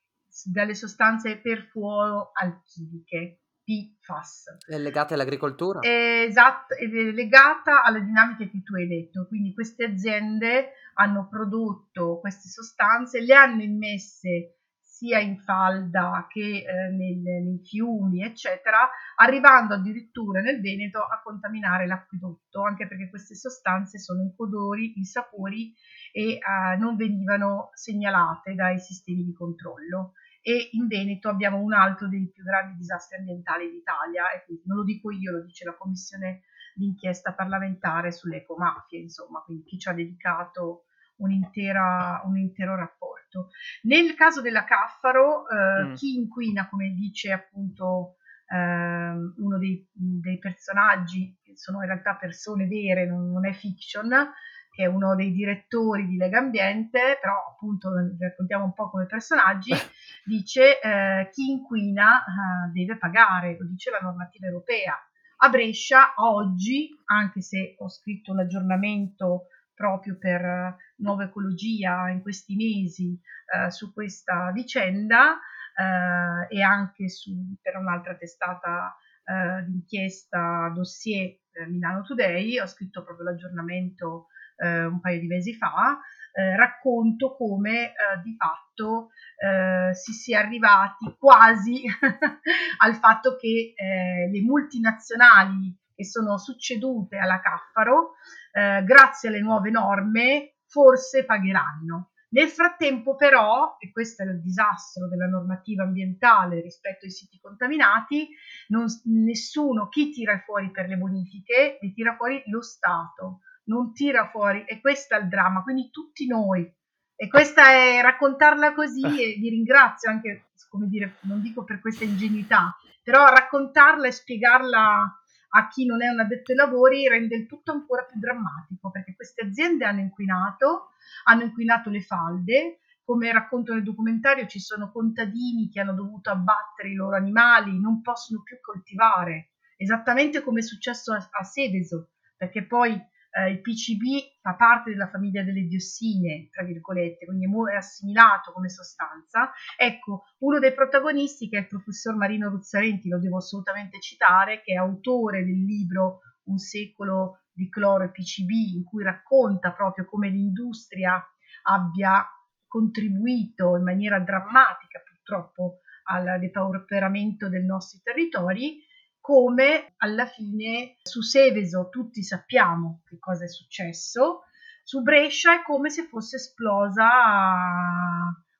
dalle 0.43 0.75
sostanze 0.75 1.37
perfluoroalchiliche. 1.37 3.39
PFAS. 3.65 4.57
È 4.67 4.77
legata 4.77 5.15
all'agricoltura? 5.15 5.79
Esatto, 5.81 6.75
è 6.75 6.85
legata 6.85 7.83
alle 7.83 8.03
dinamiche 8.03 8.49
che 8.49 8.61
tu 8.61 8.75
hai 8.75 8.87
detto. 8.87 9.25
Quindi 9.27 9.53
queste 9.53 9.85
aziende 9.85 10.73
hanno 10.93 11.27
prodotto 11.27 12.19
queste 12.19 12.47
sostanze, 12.47 13.21
le 13.21 13.33
hanno 13.33 13.63
immesse 13.63 14.59
sia 14.79 15.19
in 15.19 15.37
falda 15.39 16.25
che 16.29 16.63
eh, 16.63 16.89
nel, 16.91 17.17
nei 17.43 17.59
fiumi, 17.61 18.23
eccetera, 18.23 18.89
arrivando 19.17 19.73
addirittura 19.73 20.39
nel 20.39 20.61
Veneto 20.61 20.99
a 20.99 21.19
contaminare 21.21 21.85
l'acquedotto, 21.85 22.61
anche 22.61 22.87
perché 22.87 23.09
queste 23.09 23.35
sostanze 23.35 23.99
sono 23.99 24.21
incolori, 24.21 24.93
insapori 24.95 25.73
e 26.13 26.35
eh, 26.35 26.77
non 26.79 26.95
venivano 26.95 27.71
segnalate 27.73 28.55
dai 28.55 28.79
sistemi 28.79 29.25
di 29.25 29.33
controllo 29.33 30.13
e 30.47 30.69
in 30.73 30.85
Veneto 30.85 31.27
abbiamo 31.27 31.59
un 31.59 31.73
altro 31.73 32.07
dei 32.07 32.29
più 32.31 32.43
grandi 32.43 32.75
disastri 32.77 33.17
ambientali 33.17 33.67
d'Italia 33.67 34.31
e 34.31 34.45
quindi 34.45 34.61
non 34.67 34.77
lo 34.77 34.83
dico 34.83 35.09
io, 35.09 35.31
lo 35.31 35.41
dice 35.41 35.65
la 35.65 35.73
commissione 35.73 36.43
d'inchiesta 36.75 37.33
parlamentare 37.33 38.11
sulle 38.11 38.37
ecomafie, 38.37 38.99
insomma, 38.99 39.39
quindi 39.39 39.63
chi 39.63 39.79
ci 39.79 39.89
ha 39.89 39.93
dedicato 39.93 40.83
un, 41.15 41.31
intera, 41.31 42.21
un 42.25 42.37
intero 42.37 42.75
rapporto. 42.75 43.49
Nel 43.83 44.13
caso 44.13 44.41
della 44.41 44.65
Caffaro, 44.65 45.49
eh, 45.49 45.83
mm. 45.85 45.93
chi 45.95 46.15
inquina, 46.15 46.69
come 46.69 46.91
dice 46.91 47.31
appunto 47.31 48.17
eh, 48.47 48.55
uno 48.57 49.57
dei, 49.57 49.83
dei, 49.93 50.37
personaggi, 50.37 51.39
che 51.43 51.57
sono 51.57 51.79
in 51.79 51.87
realtà 51.87 52.17
persone 52.17 52.67
vere, 52.67 53.07
non, 53.07 53.31
non 53.31 53.47
è 53.47 53.51
fiction, 53.51 54.31
che 54.75 54.83
è 54.83 54.87
uno 54.87 55.15
dei 55.15 55.31
direttori 55.31 56.05
di 56.05 56.17
Lega 56.17 56.39
Ambiente, 56.39 57.17
però 57.21 57.33
appunto 57.53 57.89
raccontiamo 58.19 58.65
un 58.65 58.73
po' 58.73 58.89
come 58.89 59.05
personaggi, 59.05 59.71
dice 60.25 60.81
eh, 60.81 61.29
chi 61.31 61.49
inquina 61.49 62.19
eh, 62.19 62.71
deve 62.73 62.97
pagare, 62.97 63.55
lo 63.57 63.65
dice 63.65 63.89
la 63.89 63.99
normativa 63.99 64.47
europea. 64.47 64.93
A 65.37 65.49
Brescia 65.49 66.13
oggi, 66.17 66.89
anche 67.05 67.41
se 67.41 67.75
ho 67.77 67.87
scritto 67.87 68.33
un 68.33 68.39
aggiornamento 68.39 69.47
proprio 69.73 70.17
per 70.17 70.41
uh, 70.41 71.03
Nuova 71.03 71.25
Ecologia 71.25 72.09
in 72.09 72.21
questi 72.21 72.55
mesi 72.55 73.19
uh, 73.53 73.69
su 73.69 73.93
questa 73.93 74.51
vicenda 74.51 75.33
uh, 75.33 76.47
e 76.49 76.61
anche 76.61 77.09
su, 77.09 77.31
per 77.61 77.77
un'altra 77.77 78.15
testata 78.15 78.95
d'inchiesta 79.25 80.71
dossier 80.75 81.35
Milano 81.67 82.03
Today, 82.03 82.59
ho 82.59 82.67
scritto 82.67 83.03
proprio 83.03 83.25
l'aggiornamento 83.25 84.27
eh, 84.57 84.85
un 84.85 84.99
paio 84.99 85.19
di 85.19 85.27
mesi 85.27 85.53
fa, 85.53 85.99
eh, 86.33 86.55
racconto 86.55 87.35
come 87.35 87.87
eh, 87.87 87.93
di 88.23 88.35
fatto 88.35 89.09
eh, 89.37 89.93
si 89.93 90.11
sia 90.11 90.39
arrivati 90.39 91.15
quasi 91.17 91.83
al 92.79 92.95
fatto 92.95 93.37
che 93.37 93.73
eh, 93.75 94.29
le 94.29 94.41
multinazionali 94.41 95.77
che 95.95 96.03
sono 96.03 96.37
succedute 96.37 97.17
alla 97.17 97.39
Caffaro, 97.39 98.15
eh, 98.51 98.83
grazie 98.83 99.29
alle 99.29 99.39
nuove 99.39 99.69
norme, 99.69 100.57
forse 100.67 101.23
pagheranno. 101.23 102.11
Nel 102.35 102.49
frattempo 102.49 103.15
però, 103.15 103.77
e 103.79 103.93
questo 103.93 104.23
è 104.23 104.25
il 104.25 104.41
disastro 104.41 105.07
della 105.07 105.27
normativa 105.27 105.83
ambientale 105.83 106.59
rispetto 106.59 107.05
ai 107.05 107.11
siti 107.11 107.39
contaminati, 107.39 108.27
non, 108.67 108.87
nessuno, 109.05 109.87
chi 109.87 110.09
tira 110.11 110.37
fuori 110.39 110.69
per 110.69 110.89
le 110.89 110.97
bonifiche, 110.97 111.77
li 111.79 111.93
tira 111.93 112.15
fuori 112.17 112.43
lo 112.47 112.61
Stato 112.61 113.39
non 113.65 113.93
tira 113.93 114.29
fuori 114.29 114.65
e 114.65 114.79
questo 114.81 115.15
è 115.15 115.19
il 115.19 115.27
dramma, 115.27 115.63
quindi 115.63 115.89
tutti 115.91 116.27
noi. 116.27 116.71
E 117.17 117.27
questa 117.29 117.69
è 117.69 118.01
raccontarla 118.01 118.73
così 118.73 119.03
e 119.03 119.37
vi 119.39 119.49
ringrazio 119.49 120.09
anche, 120.09 120.47
come 120.69 120.87
dire, 120.87 121.17
non 121.21 121.41
dico 121.41 121.63
per 121.63 121.79
questa 121.79 122.03
ingenuità, 122.03 122.77
però 123.01 123.25
raccontarla 123.27 124.07
e 124.07 124.11
spiegarla 124.11 125.19
a 125.47 125.67
chi 125.69 125.85
non 125.85 126.03
è 126.03 126.09
un 126.09 126.19
addetto 126.19 126.51
ai 126.51 126.57
lavori 126.57 127.07
rende 127.07 127.35
il 127.35 127.47
tutto 127.47 127.71
ancora 127.71 128.03
più 128.03 128.19
drammatico, 128.19 128.91
perché 128.91 129.15
queste 129.15 129.45
aziende 129.45 129.85
hanno 129.85 130.01
inquinato, 130.01 130.89
hanno 131.23 131.43
inquinato 131.43 131.89
le 131.89 132.01
falde, 132.01 132.79
come 133.05 133.31
racconto 133.31 133.73
nel 133.73 133.83
documentario 133.83 134.47
ci 134.47 134.59
sono 134.59 134.91
contadini 134.91 135.69
che 135.69 135.79
hanno 135.79 135.93
dovuto 135.93 136.31
abbattere 136.31 136.89
i 136.89 136.95
loro 136.95 137.15
animali, 137.15 137.79
non 137.79 138.01
possono 138.01 138.41
più 138.41 138.59
coltivare, 138.59 139.51
esattamente 139.77 140.41
come 140.41 140.59
è 140.59 140.63
successo 140.63 141.13
a, 141.13 141.29
a 141.31 141.43
Seveso, 141.43 142.09
perché 142.35 142.65
poi 142.65 142.99
eh, 143.35 143.49
il 143.49 143.59
PCB 143.59 144.39
fa 144.39 144.55
parte 144.55 144.91
della 144.91 145.09
famiglia 145.09 145.43
delle 145.43 145.67
diossine, 145.67 146.47
tra 146.51 146.63
virgolette, 146.63 147.25
quindi 147.25 147.45
è 147.45 147.75
assimilato 147.75 148.53
come 148.53 148.69
sostanza. 148.69 149.51
Ecco, 149.77 150.23
uno 150.39 150.59
dei 150.59 150.73
protagonisti 150.73 151.49
che 151.49 151.57
è 151.57 151.61
il 151.61 151.67
professor 151.67 152.15
Marino 152.15 152.49
Ruzzarenti, 152.49 153.09
lo 153.09 153.19
devo 153.19 153.37
assolutamente 153.37 153.99
citare, 153.99 154.61
che 154.61 154.73
è 154.73 154.77
autore 154.77 155.43
del 155.43 155.65
libro 155.65 156.21
Un 156.45 156.57
secolo 156.57 157.41
di 157.51 157.69
cloro 157.69 158.05
e 158.05 158.11
PCB, 158.11 158.75
in 158.75 158.83
cui 158.83 159.03
racconta 159.03 159.73
proprio 159.73 160.05
come 160.05 160.29
l'industria 160.29 161.21
abbia 161.63 162.25
contribuito 162.67 163.75
in 163.75 163.83
maniera 163.83 164.19
drammatica 164.19 165.01
purtroppo 165.03 165.79
al 166.07 166.39
depauperamento 166.39 167.49
dei 167.49 167.65
nostri 167.65 167.99
territori 168.03 168.79
come 169.25 169.95
alla 169.97 170.27
fine 170.27 170.97
su 171.01 171.21
Seveso 171.21 171.89
tutti 171.89 172.21
sappiamo 172.21 173.01
che 173.05 173.17
cosa 173.17 173.45
è 173.45 173.47
successo, 173.47 174.41
su 174.83 175.01
Brescia 175.01 175.55
è 175.55 175.63
come 175.63 175.89
se 175.89 176.03
fosse 176.03 176.35
esplosa 176.35 177.09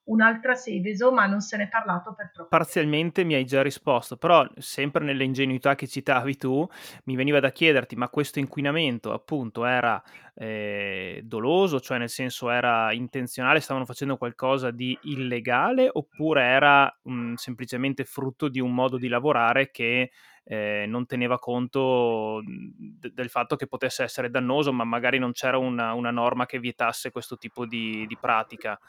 un'altra 0.06 0.56
Seveso, 0.56 1.12
ma 1.12 1.26
non 1.26 1.42
se 1.42 1.58
ne 1.58 1.64
è 1.64 1.68
parlato 1.68 2.14
per 2.14 2.32
troppo. 2.34 2.50
Parzialmente 2.50 3.24
mi 3.24 3.34
hai 3.34 3.46
già 3.46 3.62
risposto, 3.62 4.18
però 4.18 4.46
sempre 4.58 5.04
nell'ingenuità 5.04 5.76
che 5.76 5.88
citavi 5.88 6.38
tu, 6.38 6.68
mi 7.06 7.16
veniva 7.16 7.40
da 7.40 7.52
chiederti, 7.52 7.96
ma 7.96 8.10
questo 8.10 8.40
inquinamento 8.40 9.14
appunto 9.14 9.66
era 9.66 10.02
eh, 10.36 11.22
doloso, 11.24 11.80
cioè 11.80 11.98
nel 11.98 12.10
senso 12.10 12.50
era 12.50 12.92
intenzionale, 12.92 13.60
stavano 13.60 13.86
facendo 13.86 14.18
qualcosa 14.18 14.72
di 14.72 14.98
illegale, 15.04 15.90
oppure 15.92 16.44
era 16.44 16.86
mh, 17.04 17.14
mm, 17.14 17.34
semplicemente 17.36 18.04
frutto 18.04 18.50
di 18.50 18.60
un 18.60 18.74
modo 18.74 18.98
di 18.98 19.08
lavorare 19.08 19.72
che 19.72 20.12
eh, 20.48 20.86
non 20.88 21.08
teneva 21.08 21.40
conto 21.40 22.42
d- 22.44 23.12
del 23.12 23.30
fatto 23.30 23.56
che 23.56 23.66
potesse 23.66 24.04
essere 24.04 24.30
dannoso, 24.30 24.72
ma 24.72 24.84
magari 24.84 25.18
non 25.18 25.32
c'era 25.32 25.58
una, 25.58 25.94
una 25.94 26.12
norma 26.12 26.46
che 26.46 26.60
vietasse 26.60 27.12
questo 27.12 27.38
tipo 27.38 27.66
di, 27.66 28.06
di 28.08 28.18
pratica. 28.20 28.80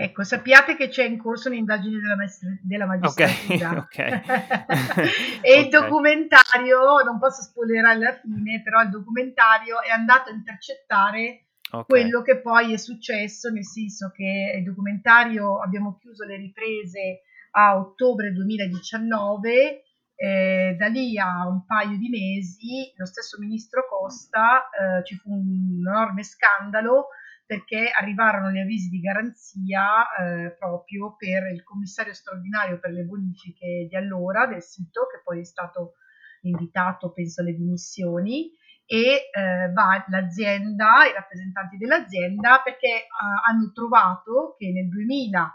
Ecco, 0.00 0.22
sappiate 0.22 0.76
che 0.76 0.88
c'è 0.88 1.04
in 1.04 1.18
corso 1.18 1.48
un'indagine 1.48 1.98
della, 1.98 2.14
maestr- 2.14 2.60
della 2.62 2.86
magistratura. 2.86 3.70
Okay, 3.78 4.12
okay. 4.14 4.22
e 5.42 5.50
okay. 5.50 5.62
il 5.64 5.68
documentario, 5.68 7.02
non 7.04 7.18
posso 7.18 7.42
spoilerare 7.42 7.96
alla 7.96 8.20
fine, 8.20 8.62
però 8.62 8.80
il 8.82 8.90
documentario 8.90 9.82
è 9.82 9.90
andato 9.90 10.30
a 10.30 10.34
intercettare 10.34 11.46
quello 11.86 12.22
che 12.22 12.40
poi 12.40 12.72
è 12.72 12.78
successo, 12.78 13.50
nel 13.50 13.64
senso 13.64 14.10
che 14.14 14.54
il 14.56 14.62
documentario 14.62 15.60
abbiamo 15.60 15.98
chiuso 16.00 16.24
le 16.24 16.36
riprese 16.36 17.22
a 17.52 17.76
ottobre 17.76 18.32
2019 18.32 19.82
eh, 20.14 20.74
da 20.78 20.86
lì 20.86 21.18
a 21.18 21.46
un 21.46 21.64
paio 21.64 21.96
di 21.96 22.08
mesi 22.08 22.92
lo 22.96 23.06
stesso 23.06 23.38
ministro 23.38 23.86
Costa 23.88 24.68
eh, 24.68 25.04
ci 25.04 25.14
fu 25.16 25.30
un 25.32 25.78
enorme 25.86 26.24
scandalo 26.24 27.08
perché 27.48 27.88
arrivarono 27.88 28.50
gli 28.50 28.58
avvisi 28.58 28.90
di 28.90 29.00
garanzia 29.00 30.04
eh, 30.04 30.54
proprio 30.58 31.16
per 31.16 31.50
il 31.50 31.62
commissario 31.64 32.12
straordinario 32.12 32.78
per 32.78 32.90
le 32.90 33.04
bonifiche 33.04 33.86
di 33.88 33.96
allora 33.96 34.46
del 34.46 34.60
sito, 34.60 35.06
che 35.06 35.22
poi 35.24 35.40
è 35.40 35.44
stato 35.44 35.94
invitato, 36.42 37.10
penso, 37.10 37.40
alle 37.40 37.54
dimissioni, 37.54 38.52
e 38.84 39.30
eh, 39.32 39.72
va 39.72 40.04
l'azienda, 40.08 41.06
i 41.08 41.14
rappresentanti 41.14 41.78
dell'azienda, 41.78 42.60
perché 42.62 42.86
eh, 42.86 43.06
hanno 43.48 43.72
trovato 43.72 44.54
che 44.58 44.70
nel 44.70 44.90
2000 44.90 45.50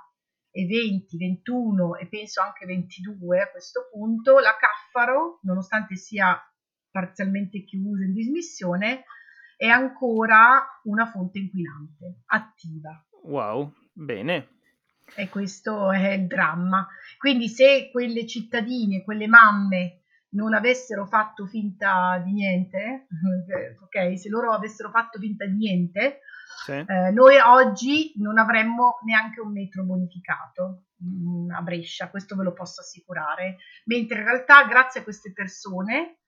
e 0.49 0.65
20, 0.65 1.15
21 1.15 1.97
e 1.97 2.07
penso 2.07 2.41
anche 2.41 2.65
22 2.65 3.39
a 3.39 3.51
questo 3.51 3.87
punto, 3.91 4.39
la 4.39 4.57
Caffaro, 4.57 5.37
nonostante 5.43 5.95
sia 5.95 6.41
parzialmente 6.89 7.63
chiusa 7.63 8.03
in 8.03 8.13
dismissione, 8.13 9.03
è 9.57 9.67
ancora 9.67 10.63
una 10.83 11.05
fonte 11.05 11.39
inquinante 11.39 12.23
attiva. 12.27 13.03
Wow, 13.23 13.73
bene. 13.93 14.49
E 15.15 15.29
questo 15.29 15.91
è 15.91 16.11
il 16.11 16.27
dramma. 16.27 16.87
Quindi 17.17 17.47
se 17.47 17.89
quelle 17.91 18.25
cittadine, 18.25 19.03
quelle 19.03 19.27
mamme 19.27 20.03
non 20.33 20.53
avessero 20.53 21.05
fatto 21.05 21.45
finta 21.45 22.21
di 22.23 22.33
niente, 22.33 23.07
ok, 23.83 24.17
se 24.17 24.29
loro 24.29 24.53
avessero 24.53 24.89
fatto 24.89 25.19
finta 25.19 25.45
di 25.45 25.55
niente, 25.55 26.19
sì. 26.65 26.71
eh, 26.71 27.11
noi 27.11 27.37
oggi 27.37 28.13
non 28.17 28.37
avremmo 28.37 28.99
neanche 29.05 29.39
un 29.41 29.51
metro 29.51 29.83
bonificato 29.83 30.85
mh, 30.97 31.45
mm, 31.45 31.51
a 31.51 31.61
Brescia, 31.61 32.09
questo 32.09 32.35
ve 32.35 32.43
lo 32.43 32.53
posso 32.53 32.81
assicurare, 32.81 33.57
mentre 33.85 34.19
in 34.19 34.25
realtà 34.25 34.65
grazie 34.65 35.01
a 35.01 35.03
queste 35.03 35.31
persone 35.33 36.22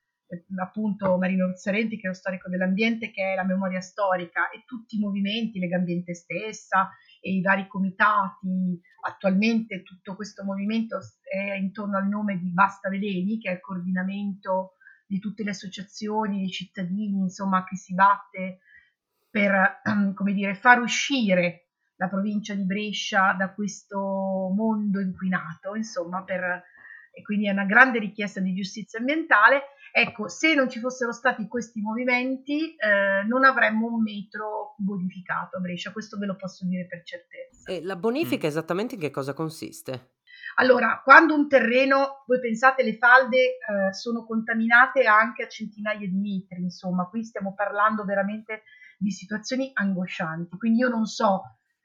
appunto 0.58 1.18
Marino 1.18 1.48
Ruzzarenti 1.48 1.98
che 1.98 2.06
è 2.06 2.08
lo 2.08 2.14
storico 2.14 2.50
dell'ambiente 2.50 3.12
che 3.12 3.34
è 3.34 3.36
la 3.36 3.46
memoria 3.46 3.82
storica 3.82 4.50
e 4.50 4.64
tutti 4.66 4.98
i 4.98 5.00
movimenti, 5.00 5.60
Legambiente 5.60 6.14
stessa 6.14 6.90
e 7.22 7.34
i 7.34 7.42
vari 7.42 7.68
comitati, 7.68 8.80
attualmente 9.02 9.84
tutto 9.84 10.16
questo 10.16 10.44
movimento 10.44 11.00
è 11.24 11.54
intorno 11.54 11.98
al 11.98 12.08
nome 12.08 12.38
di 12.38 12.52
Basta 12.52 12.90
Veleni 12.90 13.40
che 13.40 13.50
è 13.50 13.54
il 13.54 13.62
coordinamento 13.62 14.74
di 15.08 15.20
tutte 15.20 15.44
le 15.44 15.52
associazioni, 15.52 16.40
dei 16.40 16.50
cittadini, 16.50 17.20
insomma, 17.20 17.64
che 17.64 17.76
si 17.76 17.94
batte 17.94 18.60
per, 19.30 19.82
come 20.16 20.34
dire, 20.34 20.56
far 20.56 20.82
uscire 20.82 21.68
la 21.98 22.10
provincia 22.10 22.54
di 22.54 22.66
Brescia 22.66 23.34
da 23.34 23.54
questo 23.54 24.52
mondo 24.56 25.00
inquinato, 25.00 25.76
insomma, 25.76 26.24
per, 26.24 26.64
e 27.16 27.22
quindi 27.24 27.48
è 27.48 27.52
una 27.52 27.66
grande 27.66 28.00
richiesta 28.00 28.40
di 28.40 28.54
giustizia 28.54 29.00
ambientale 29.00 29.64
Ecco, 29.98 30.28
se 30.28 30.54
non 30.56 30.70
ci 30.70 30.82
fossero 30.82 31.14
stati 31.14 31.48
questi 31.48 31.80
movimenti, 31.80 32.76
eh, 32.76 33.24
non 33.26 33.46
avremmo 33.46 33.88
un 33.88 34.02
metro 34.02 34.76
bonificato 34.78 35.56
a 35.56 35.62
Brescia, 35.62 35.94
questo 35.94 36.18
ve 36.18 36.26
lo 36.26 36.36
posso 36.36 36.66
dire 36.66 36.86
per 36.86 37.02
certezza. 37.04 37.72
E 37.72 37.82
la 37.82 37.96
bonifica 37.96 38.46
mm. 38.46 38.50
esattamente 38.50 38.96
in 38.96 39.00
che 39.00 39.10
cosa 39.10 39.32
consiste? 39.32 40.16
Allora, 40.56 41.00
quando 41.02 41.34
un 41.34 41.48
terreno, 41.48 42.26
voi 42.28 42.42
pensate 42.42 42.84
le 42.84 42.98
falde 42.98 43.38
eh, 43.38 43.94
sono 43.94 44.26
contaminate 44.26 45.06
anche 45.06 45.44
a 45.44 45.48
centinaia 45.48 46.06
di 46.06 46.18
metri, 46.18 46.62
insomma, 46.62 47.08
qui 47.08 47.24
stiamo 47.24 47.54
parlando 47.54 48.04
veramente 48.04 48.64
di 48.98 49.12
situazioni 49.12 49.72
angoscianti, 49.74 50.58
quindi 50.58 50.80
io 50.80 50.90
non 50.90 51.06
so 51.06 51.42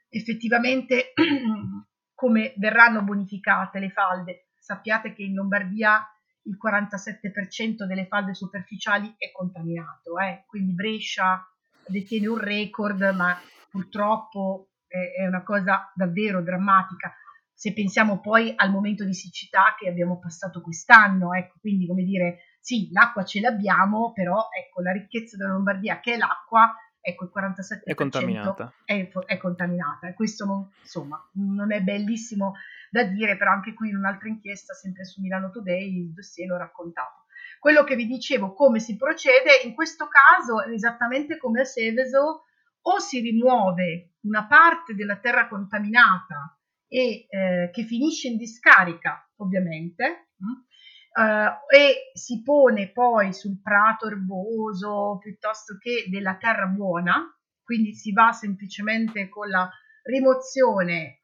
effettivamente 0.08 1.12
come 2.12 2.54
verranno 2.56 3.04
bonificate 3.04 3.78
le 3.78 3.90
falde. 3.90 4.46
Sappiate 4.60 5.12
che 5.12 5.22
in 5.22 5.34
Lombardia 5.34 6.06
il 6.42 6.56
47% 6.62 7.84
delle 7.84 8.06
falde 8.06 8.34
superficiali 8.34 9.14
è 9.18 9.32
contaminato, 9.32 10.18
eh? 10.18 10.44
quindi 10.46 10.72
Brescia 10.72 11.44
detiene 11.86 12.28
un 12.28 12.38
record, 12.38 13.00
ma 13.14 13.36
purtroppo 13.68 14.68
è, 14.86 15.26
una 15.26 15.42
cosa 15.42 15.90
davvero 15.94 16.42
drammatica. 16.42 17.12
Se 17.52 17.72
pensiamo 17.72 18.20
poi 18.20 18.52
al 18.56 18.70
momento 18.70 19.04
di 19.04 19.12
siccità 19.12 19.74
che 19.78 19.88
abbiamo 19.88 20.18
passato 20.18 20.60
quest'anno, 20.60 21.34
ecco, 21.34 21.58
quindi 21.60 21.86
come 21.86 22.04
dire, 22.04 22.38
sì, 22.60 22.88
l'acqua 22.90 23.24
ce 23.24 23.40
l'abbiamo, 23.40 24.12
però 24.12 24.48
ecco, 24.50 24.80
la 24.82 24.92
ricchezza 24.92 25.36
della 25.36 25.52
Lombardia 25.52 26.00
che 26.00 26.14
è 26.14 26.16
l'acqua, 26.16 26.74
ecco, 27.00 27.24
il 27.24 27.30
47% 27.34 27.82
è 27.84 27.94
contaminata. 27.94 28.72
È, 28.84 29.08
è 29.26 29.36
contaminata. 29.38 30.08
E 30.08 30.14
questo 30.14 30.44
non, 30.44 30.70
insomma, 30.80 31.20
non 31.34 31.72
è 31.72 31.80
bellissimo 31.80 32.54
da 32.90 33.04
dire, 33.04 33.36
però 33.36 33.52
anche 33.52 33.74
qui 33.74 33.88
in 33.88 33.96
un'altra 33.96 34.28
inchiesta, 34.28 34.74
sempre 34.74 35.04
su 35.04 35.20
Milano 35.20 35.50
Today, 35.50 36.06
il 36.06 36.12
dossier 36.12 36.48
l'ho 36.48 36.58
raccontato. 36.58 37.24
Quello 37.58 37.84
che 37.84 37.94
vi 37.94 38.06
dicevo, 38.06 38.54
come 38.54 38.80
si 38.80 38.96
procede, 38.96 39.60
in 39.64 39.74
questo 39.74 40.08
caso 40.08 40.62
è 40.62 40.70
esattamente 40.70 41.36
come 41.36 41.60
a 41.60 41.64
Seveso, 41.64 42.44
o 42.82 42.98
si 42.98 43.20
rimuove 43.20 44.14
una 44.22 44.46
parte 44.46 44.94
della 44.94 45.18
terra 45.18 45.48
contaminata 45.48 46.58
e 46.88 47.26
eh, 47.28 47.70
che 47.72 47.84
finisce 47.84 48.28
in 48.28 48.36
discarica, 48.36 49.30
ovviamente, 49.36 50.30
mh, 50.36 50.68
eh, 51.12 51.76
e 51.76 52.10
si 52.14 52.42
pone 52.42 52.90
poi 52.90 53.32
sul 53.32 53.60
prato 53.60 54.06
erboso 54.06 55.18
piuttosto 55.20 55.76
che 55.78 56.06
della 56.08 56.36
terra 56.36 56.66
buona, 56.66 57.24
quindi 57.62 57.94
si 57.94 58.12
va 58.12 58.32
semplicemente 58.32 59.28
con 59.28 59.48
la 59.48 59.68
rimozione 60.04 61.20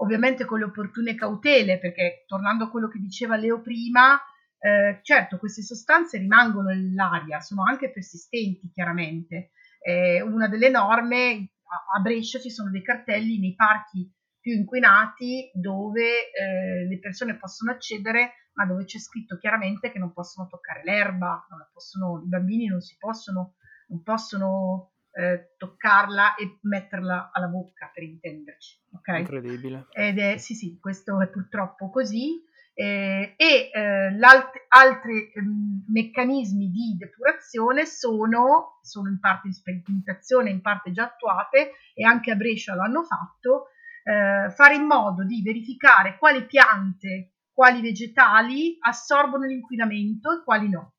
ovviamente 0.00 0.44
con 0.44 0.58
le 0.58 0.64
opportune 0.64 1.14
cautele, 1.14 1.78
perché 1.78 2.24
tornando 2.26 2.64
a 2.64 2.70
quello 2.70 2.88
che 2.88 2.98
diceva 2.98 3.36
Leo 3.36 3.60
prima, 3.60 4.18
eh, 4.58 5.00
certo 5.02 5.38
queste 5.38 5.62
sostanze 5.62 6.18
rimangono 6.18 6.68
nell'aria, 6.68 7.40
sono 7.40 7.62
anche 7.64 7.90
persistenti 7.90 8.70
chiaramente. 8.72 9.50
Eh, 9.82 10.20
una 10.20 10.48
delle 10.48 10.68
norme, 10.68 11.52
a, 11.64 11.98
a, 11.98 12.00
Brescia 12.00 12.38
ci 12.38 12.50
sono 12.50 12.70
dei 12.70 12.82
cartelli 12.82 13.38
nei 13.38 13.54
parchi 13.54 14.10
più 14.40 14.54
inquinati 14.54 15.50
dove 15.52 16.30
eh, 16.32 16.86
le 16.86 16.98
persone 16.98 17.36
possono 17.36 17.70
accedere, 17.72 18.32
ma 18.54 18.66
dove 18.66 18.84
c'è 18.84 18.98
scritto 18.98 19.36
chiaramente 19.36 19.92
che 19.92 19.98
non 19.98 20.12
possono 20.12 20.48
toccare 20.48 20.82
l'erba, 20.84 21.46
possono, 21.72 22.22
i 22.24 22.28
bambini 22.28 22.66
non 22.66 22.80
si 22.80 22.96
possono, 22.98 23.54
non 23.88 24.02
possono 24.02 24.92
eh, 25.12 25.54
toccarla 25.56 26.34
e 26.34 26.58
metterla 26.62 27.30
alla 27.32 27.48
bocca 27.48 27.90
per 27.92 28.02
intenderci. 28.02 28.78
Okay? 28.94 29.20
Incredibile. 29.20 29.86
Ed 29.92 30.18
è, 30.18 30.36
sì, 30.38 30.54
sì, 30.54 30.78
questo 30.80 31.20
è 31.20 31.28
purtroppo 31.28 31.90
così. 31.90 32.48
Eh, 32.72 33.34
e 33.36 33.70
altri 34.68 35.32
ehm, 35.34 35.84
meccanismi 35.88 36.70
di 36.70 36.96
depurazione 36.96 37.84
sono, 37.84 38.78
sono, 38.80 39.08
in 39.08 39.18
parte 39.18 39.48
in 39.48 39.52
sperimentazione, 39.52 40.50
in 40.50 40.62
parte 40.62 40.92
già 40.92 41.04
attuate 41.04 41.72
e 41.94 42.04
anche 42.04 42.30
a 42.30 42.36
Brescia 42.36 42.74
lo 42.74 42.82
hanno 42.82 43.02
fatto, 43.02 43.66
eh, 44.02 44.50
fare 44.50 44.74
in 44.74 44.84
modo 44.84 45.24
di 45.24 45.42
verificare 45.42 46.18
quali 46.18 46.46
piante, 46.46 47.34
quali 47.52 47.80
vegetali 47.80 48.76
assorbono 48.80 49.44
l'inquinamento 49.46 50.32
e 50.32 50.42
quali 50.44 50.68
no. 50.68 50.94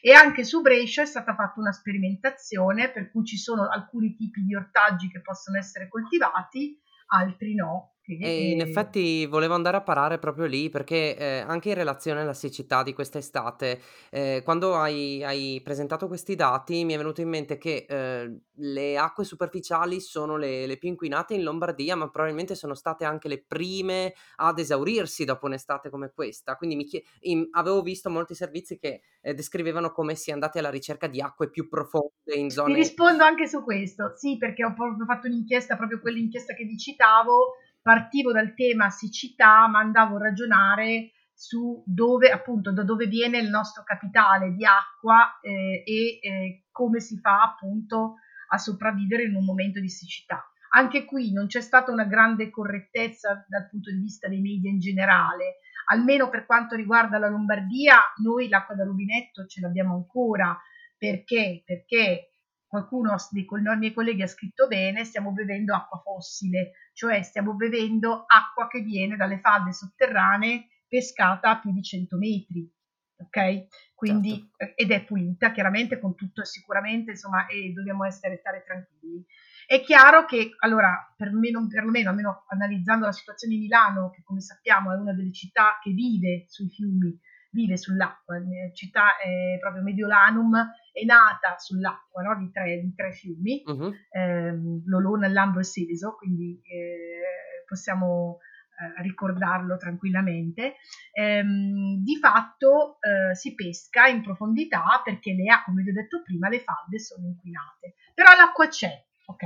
E 0.00 0.12
anche 0.12 0.44
su 0.44 0.60
Brescia 0.60 1.02
è 1.02 1.06
stata 1.06 1.34
fatta 1.34 1.60
una 1.60 1.72
sperimentazione 1.72 2.90
per 2.90 3.10
cui 3.10 3.24
ci 3.24 3.36
sono 3.36 3.68
alcuni 3.68 4.14
tipi 4.14 4.42
di 4.44 4.54
ortaggi 4.54 5.10
che 5.10 5.20
possono 5.20 5.58
essere 5.58 5.88
coltivati, 5.88 6.80
altri 7.08 7.54
no. 7.54 7.93
E 8.06 8.50
in 8.50 8.60
effetti 8.60 9.24
volevo 9.24 9.54
andare 9.54 9.78
a 9.78 9.82
parare 9.82 10.18
proprio 10.18 10.44
lì 10.44 10.68
perché 10.68 11.16
eh, 11.16 11.38
anche 11.38 11.70
in 11.70 11.74
relazione 11.74 12.20
alla 12.20 12.34
siccità 12.34 12.82
di 12.82 12.92
quest'estate, 12.92 13.80
eh, 14.10 14.42
quando 14.44 14.74
hai, 14.74 15.24
hai, 15.24 15.60
presentato 15.64 16.06
questi 16.06 16.34
dati 16.34 16.84
mi 16.84 16.92
è 16.92 16.98
venuto 16.98 17.22
in 17.22 17.30
mente 17.30 17.56
che 17.56 17.86
eh, 17.88 18.40
le 18.56 18.98
acque 18.98 19.24
superficiali 19.24 20.00
sono 20.00 20.36
le, 20.36 20.66
le, 20.66 20.76
più 20.76 20.90
inquinate 20.90 21.32
in 21.32 21.42
Lombardia, 21.42 21.96
ma 21.96 22.10
probabilmente 22.10 22.54
sono 22.54 22.74
state 22.74 23.06
anche 23.06 23.28
le 23.28 23.42
prime 23.42 24.12
ad 24.36 24.58
esaurirsi 24.58 25.24
dopo 25.24 25.46
un'estate 25.46 25.88
come 25.88 26.12
questa. 26.14 26.56
Quindi 26.56 26.84
chie- 26.84 27.04
in, 27.20 27.48
avevo 27.52 27.80
visto 27.80 28.10
molti 28.10 28.34
servizi 28.34 28.78
che 28.78 29.00
eh, 29.22 29.32
descrivevano 29.32 29.92
come 29.92 30.14
si 30.14 30.28
è 30.28 30.34
andati 30.34 30.58
alla 30.58 30.70
ricerca 30.70 31.06
di 31.06 31.22
acque 31.22 31.48
più 31.48 31.68
profonde 31.68 32.34
in 32.34 32.50
zone... 32.50 32.74
Ti 32.74 32.80
rispondo 32.80 33.24
anche 33.24 33.48
su 33.48 33.64
questo, 33.64 34.12
sì, 34.14 34.36
perché 34.36 34.62
ho 34.62 34.74
proprio 34.74 35.06
fatto 35.06 35.26
un'inchiesta, 35.26 35.76
proprio 35.76 36.00
quell'inchiesta 36.00 36.52
che 36.52 36.64
vi 36.64 36.76
citavo 36.76 37.54
partivo 37.84 38.32
dal 38.32 38.54
tema 38.54 38.88
siccità, 38.88 39.68
ma 39.68 39.80
andavo 39.80 40.16
a 40.16 40.20
ragionare 40.20 41.10
su 41.34 41.82
dove, 41.84 42.30
appunto, 42.30 42.72
da 42.72 42.82
dove 42.82 43.06
viene 43.06 43.36
il 43.36 43.50
nostro 43.50 43.82
capitale 43.82 44.54
di 44.54 44.64
acqua 44.64 45.38
eh, 45.42 45.82
e 45.84 46.18
eh, 46.22 46.64
come 46.70 47.00
si 47.00 47.18
fa 47.18 47.42
appunto 47.42 48.14
a 48.48 48.56
sopravvivere 48.56 49.24
in 49.24 49.34
un 49.34 49.44
momento 49.44 49.80
di 49.80 49.90
siccità. 49.90 50.42
Anche 50.70 51.04
qui 51.04 51.30
non 51.30 51.46
c'è 51.46 51.60
stata 51.60 51.92
una 51.92 52.06
grande 52.06 52.48
correttezza 52.48 53.44
dal 53.46 53.68
punto 53.68 53.90
di 53.90 53.98
vista 53.98 54.28
dei 54.28 54.40
media 54.40 54.70
in 54.70 54.80
generale, 54.80 55.56
almeno 55.90 56.30
per 56.30 56.46
quanto 56.46 56.76
riguarda 56.76 57.18
la 57.18 57.28
Lombardia, 57.28 57.98
noi 58.22 58.48
l'acqua 58.48 58.74
da 58.74 58.84
rubinetto 58.84 59.44
ce 59.44 59.60
l'abbiamo 59.60 59.94
ancora, 59.94 60.58
perché? 60.96 61.62
Perché 61.66 62.30
qualcuno 62.74 63.14
dei 63.30 63.46
miei 63.78 63.92
colleghi 63.92 64.22
ha 64.22 64.26
scritto 64.26 64.66
bene, 64.66 65.04
stiamo 65.04 65.30
bevendo 65.30 65.74
acqua 65.74 66.00
fossile, 66.00 66.72
cioè 66.92 67.22
stiamo 67.22 67.54
bevendo 67.54 68.24
acqua 68.26 68.66
che 68.66 68.80
viene 68.80 69.14
dalle 69.14 69.38
falde 69.38 69.72
sotterranee 69.72 70.66
pescata 70.88 71.50
a 71.50 71.60
più 71.60 71.72
di 71.72 71.82
100 71.82 72.16
metri, 72.16 72.68
ok? 73.16 73.66
Quindi, 73.94 74.50
certo. 74.56 74.74
ed 74.76 74.90
è 74.90 75.04
pulita, 75.04 75.52
chiaramente 75.52 76.00
con 76.00 76.16
tutto 76.16 76.44
sicuramente, 76.44 77.12
insomma, 77.12 77.46
e 77.46 77.72
dobbiamo 77.72 78.04
essere, 78.04 78.38
stare 78.38 78.64
tranquilli. 78.66 79.24
È 79.66 79.80
chiaro 79.80 80.24
che, 80.24 80.50
allora, 80.58 81.14
per 81.16 81.32
me, 81.32 81.50
perlomeno, 81.68 82.10
almeno 82.10 82.44
analizzando 82.48 83.06
la 83.06 83.12
situazione 83.12 83.54
di 83.54 83.60
Milano, 83.60 84.10
che 84.10 84.22
come 84.24 84.40
sappiamo 84.40 84.92
è 84.92 84.96
una 84.96 85.14
delle 85.14 85.32
città 85.32 85.78
che 85.80 85.92
vive 85.92 86.44
sui 86.48 86.68
fiumi, 86.68 87.18
vive 87.54 87.76
sull'acqua, 87.78 88.38
la 88.38 88.72
città 88.74 89.16
è 89.16 89.56
proprio 89.60 89.82
Mediolanum, 89.82 90.54
è 90.92 91.04
nata 91.04 91.56
sull'acqua 91.56 92.22
no? 92.22 92.36
di, 92.36 92.50
tre, 92.50 92.80
di, 92.80 92.92
tre, 92.94 93.12
fiumi, 93.12 93.62
uh-huh. 93.64 93.94
ehm, 94.10 94.82
l'Olona, 94.86 95.28
l'Ambro 95.28 95.60
e 95.60 95.62
il 95.62 95.68
Seveso, 95.68 96.16
quindi 96.16 96.60
eh, 96.64 97.64
possiamo 97.66 98.38
eh, 98.76 99.02
ricordarlo 99.02 99.76
tranquillamente. 99.76 100.74
Ehm, 101.12 102.02
di 102.02 102.16
fatto 102.16 102.98
eh, 103.00 103.34
si 103.34 103.54
pesca 103.54 104.06
in 104.06 104.20
profondità 104.20 105.00
perché 105.02 105.32
le, 105.32 105.44
come 105.64 105.82
vi 105.82 105.90
ho 105.90 105.94
detto 105.94 106.22
prima, 106.22 106.48
le 106.48 106.60
falde 106.60 106.98
sono 106.98 107.26
inquinate, 107.26 107.94
però 108.12 108.34
l'acqua 108.36 108.66
c'è, 108.66 108.90
ok? 109.26 109.42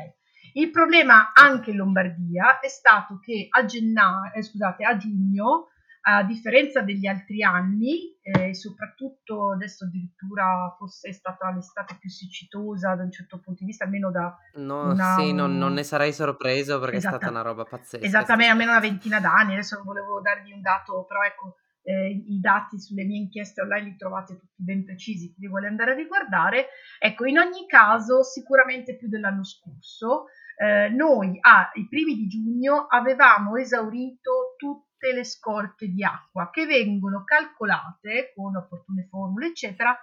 Il 0.54 0.70
problema 0.70 1.32
anche 1.34 1.70
in 1.70 1.76
Lombardia 1.76 2.58
è 2.58 2.68
stato 2.68 3.18
che 3.18 3.48
a, 3.50 3.64
gennaio, 3.66 4.32
eh, 4.32 4.42
scusate, 4.42 4.82
a 4.82 4.96
giugno 4.96 5.68
a 6.02 6.22
differenza 6.22 6.80
degli 6.82 7.06
altri 7.06 7.42
anni, 7.42 8.16
eh, 8.22 8.54
soprattutto 8.54 9.52
adesso 9.52 9.84
addirittura 9.84 10.74
fosse 10.78 11.12
stata 11.12 11.50
l'estate 11.50 11.96
più 11.98 12.08
siccitosa 12.08 12.94
da 12.94 13.02
un 13.02 13.10
certo 13.10 13.40
punto 13.40 13.60
di 13.60 13.66
vista, 13.66 13.84
almeno 13.84 14.10
da 14.10 14.36
No, 14.54 14.90
una... 14.90 15.16
sì, 15.18 15.32
non, 15.32 15.56
non 15.58 15.72
ne 15.74 15.82
sarei 15.82 16.12
sorpreso 16.12 16.78
perché 16.78 16.96
è 16.96 17.00
stata 17.00 17.16
Esatta- 17.16 17.30
una 17.30 17.42
roba 17.42 17.64
pazzesca. 17.64 18.04
Esattamente, 18.04 18.52
almeno 18.52 18.70
una 18.70 18.80
ventina 18.80 19.20
d'anni, 19.20 19.52
adesso 19.52 19.76
non 19.76 19.84
volevo 19.84 20.20
darvi 20.20 20.52
un 20.52 20.60
dato, 20.60 21.04
però 21.06 21.22
ecco, 21.22 21.56
eh, 21.82 22.08
i 22.10 22.38
dati 22.40 22.78
sulle 22.80 23.04
mie 23.04 23.18
inchieste 23.18 23.62
online 23.62 23.88
li 23.88 23.96
trovate 23.96 24.36
tutti 24.38 24.62
ben 24.62 24.84
precisi, 24.84 25.32
chi 25.32 25.40
li 25.40 25.48
vuole 25.48 25.68
andare 25.68 25.92
a 25.92 25.94
riguardare. 25.94 26.68
Ecco, 26.98 27.24
in 27.24 27.38
ogni 27.38 27.66
caso, 27.66 28.22
sicuramente 28.22 28.96
più 28.96 29.08
dell'anno 29.08 29.44
scorso, 29.44 30.26
eh, 30.60 30.88
noi 30.90 31.38
ai 31.40 31.86
primi 31.88 32.14
di 32.16 32.26
giugno 32.26 32.86
avevamo 32.88 33.56
esaurito 33.56 34.56
tutte 34.98 35.12
le 35.12 35.24
scorte 35.24 35.86
di 35.86 36.02
acqua 36.02 36.50
che 36.50 36.66
vengono 36.66 37.22
calcolate 37.24 38.32
con 38.34 38.56
opportune 38.56 39.06
formule, 39.08 39.46
eccetera, 39.46 39.96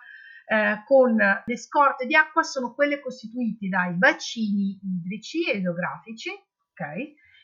eh, 0.47 0.84
con 0.86 1.15
le 1.15 1.58
scorte 1.58 2.05
di 2.05 2.15
acqua 2.15 2.43
sono 2.43 2.73
quelle 2.73 3.01
costituite 3.01 3.67
dai 3.67 3.93
bacini 3.95 4.79
idrici 4.81 5.49
e 5.49 5.58
idrografici, 5.58 6.29
ok? 6.29 6.81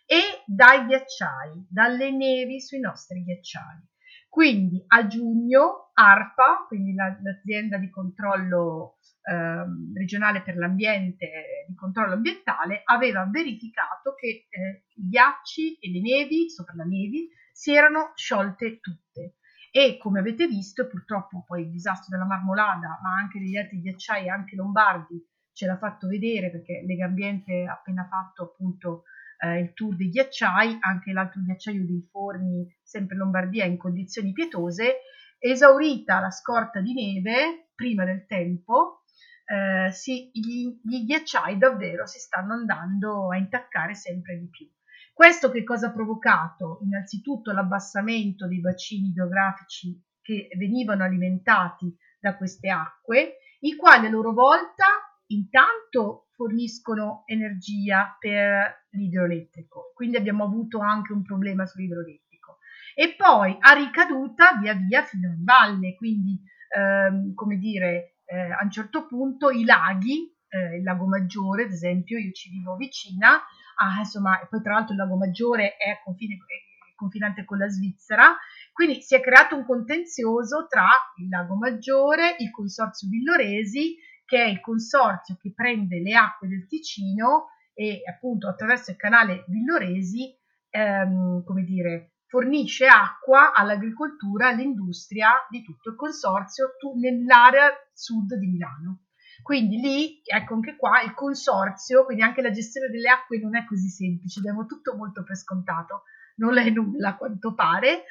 E 0.06 0.44
dai 0.46 0.86
ghiacciai, 0.86 1.68
dalle 1.70 2.12
nevi 2.12 2.62
sui 2.62 2.80
nostri 2.80 3.24
ghiacciai. 3.24 3.90
Quindi 4.30 4.82
a 4.88 5.08
giugno 5.08 5.92
ARPA, 5.94 6.66
quindi 6.68 6.94
la, 6.94 7.18
l'azienda 7.22 7.78
di 7.78 7.90
controllo 7.90 8.98
eh, 9.24 9.66
regionale 9.94 10.42
per 10.42 10.56
l'ambiente, 10.56 11.66
di 11.68 11.76
controllo 11.76 12.14
ambientale, 12.14 12.82
aveva 12.86 13.28
verificato 13.30 14.16
che 14.16 14.48
eh, 14.50 14.84
i 14.96 15.10
ghiacci 15.10 15.80
e 15.80 15.92
le 15.92 16.02
nevi, 16.02 16.50
sopra 16.50 16.74
la 16.76 16.86
nevi, 16.86 17.30
si 17.54 17.74
erano 17.74 18.12
sciolte 18.16 18.80
tutte. 18.80 19.36
E 19.72 19.98
come 19.98 20.20
avete 20.20 20.48
visto, 20.48 20.88
purtroppo 20.88 21.44
poi 21.48 21.64
il 21.64 21.72
disastro 21.72 22.10
della 22.10 22.28
Marmolada, 22.28 23.00
ma 23.02 23.16
anche 23.16 23.40
degli 23.40 23.56
altri 23.56 23.82
ghiacciai, 23.82 24.30
anche 24.30 24.56
lombardi, 24.56 25.26
ce 25.54 25.66
l'ha 25.66 25.78
fatto 25.78 26.08
vedere 26.08 26.52
perché 26.52 26.84
Lega 26.86 27.06
Ambiente 27.06 27.66
ha 27.66 27.74
appena 27.74 28.08
fatto 28.10 28.44
appunto 28.44 29.04
eh, 29.38 29.60
il 29.60 29.74
tour 29.74 29.96
dei 29.96 30.10
ghiacciai, 30.10 30.78
anche 30.82 31.12
l'altro 31.12 31.42
ghiacciaio 31.42 31.86
dei 31.86 32.08
Forni, 32.10 32.68
sempre 32.82 33.16
Lombardia, 33.16 33.66
in 33.66 33.78
condizioni 33.78 34.34
pietose, 34.34 35.00
esaurita 35.40 36.20
la 36.20 36.32
scorta 36.32 36.80
di 36.80 36.94
neve 36.94 37.70
prima 37.74 38.06
del 38.06 38.26
tempo, 38.28 39.04
eh, 39.46 39.92
si, 39.92 40.30
gli, 40.34 40.80
gli 40.84 41.06
ghiacciai 41.06 41.58
davvero 41.58 42.06
si 42.06 42.20
stanno 42.20 42.54
andando 42.54 43.32
a 43.32 43.38
intaccare 43.38 43.96
sempre 43.96 44.38
di 44.38 44.48
più. 44.50 44.70
Questo 45.14 45.52
che 45.52 45.64
cosa 45.64 45.88
ha 45.88 45.92
provocato? 45.92 46.80
Innanzitutto 46.84 47.52
l'abbassamento 47.52 48.48
dei 48.48 48.60
bacini 48.60 49.10
idrografici 49.10 50.02
che 50.22 50.48
venivano 50.58 51.04
alimentati 51.04 51.96
da 52.20 52.38
queste 52.38 52.70
acque, 52.70 53.38
i 53.62 53.76
quali 53.76 54.08
a 54.08 54.10
loro 54.10 54.34
volta 54.34 54.86
intanto 55.28 56.28
forniscono 56.32 57.24
energia 57.26 58.16
per 58.20 58.88
l'idroelettrico, 58.92 59.92
quindi 59.94 60.18
abbiamo 60.18 60.44
avuto 60.44 60.80
anche 60.80 61.14
un 61.14 61.24
problema 61.24 61.66
sull'idroelettrico. 61.66 62.58
E 62.96 63.16
poi 63.16 63.56
ha 63.60 63.74
ricaduta 63.74 64.58
via 64.60 64.74
via 64.74 65.04
fino 65.04 65.30
in 65.30 65.44
valle, 65.44 65.96
quindi 65.96 66.42
ehm, 66.76 67.34
come 67.34 67.58
dire, 67.58 68.18
eh, 68.26 68.52
a 68.52 68.60
un 68.64 68.72
certo 68.72 69.06
punto 69.06 69.50
i 69.50 69.66
laghi, 69.66 70.36
eh, 70.50 70.78
il 70.78 70.84
lago 70.84 71.06
Maggiore 71.08 71.64
ad 71.64 71.72
esempio, 71.72 72.18
io 72.18 72.32
ci 72.32 72.50
vivo 72.50 72.76
vicina, 72.76 73.42
ah, 73.82 74.00
insomma, 74.00 74.40
poi 74.50 74.62
tra 74.62 74.74
l'altro 74.74 74.94
il 74.94 75.00
lago 75.00 75.18
Maggiore 75.18 75.76
è, 75.76 76.00
confine, 76.04 76.36
è 76.36 76.94
confinante 76.96 77.44
con 77.46 77.58
la 77.58 77.68
Svizzera, 77.68 78.38
quindi 78.72 79.02
si 79.02 79.16
è 79.16 79.22
creato 79.22 79.56
un 79.56 79.66
contenzioso 79.66 80.68
tra 80.68 80.88
il 81.18 81.28
lago 81.28 81.56
Maggiore, 81.56 82.36
il 82.40 82.52
consorzio 82.52 83.10
Villoresi, 83.10 83.98
che 84.26 84.44
è 84.44 84.48
il 84.48 84.62
consorzio 84.62 85.36
che 85.40 85.52
prende 85.54 86.00
le 86.00 86.14
acque 86.14 86.48
del 86.48 86.68
Ticino 86.68 87.48
e 87.74 88.02
appunto 88.08 88.48
attraverso 88.48 88.92
il 88.92 88.98
canale 88.98 89.44
Villoresi, 89.48 90.34
ehm, 90.70 91.44
come 91.44 91.64
dire, 91.64 92.14
fornisce 92.28 92.86
acqua 92.86 93.52
all'agricoltura, 93.52 94.48
all'industria 94.48 95.32
di 95.50 95.64
tutto 95.64 95.90
il 95.90 95.96
consorzio 95.96 96.76
tu, 96.80 96.98
nell'area 96.98 97.72
sud 97.92 98.36
di 98.36 98.48
Milano. 98.48 99.00
Quindi 99.42 99.78
lì, 99.78 100.22
ecco 100.24 100.54
anche 100.54 100.76
qua, 100.76 101.02
il 101.02 101.14
consorzio, 101.14 102.06
quindi 102.06 102.24
anche 102.24 102.42
la 102.42 102.52
gestione 102.52 102.90
delle 102.90 103.10
acque 103.10 103.40
non 103.40 103.56
è 103.56 103.66
così 103.66 103.90
semplice, 103.90 104.42
diamo 104.42 104.66
tutto 104.66 104.96
molto 104.96 105.24
per 105.24 105.36
scontato, 105.36 106.04
non 106.36 106.58
è 106.58 106.70
nulla 106.70 107.10
a 107.10 107.18
quanto 107.18 107.54
pare. 107.54 108.04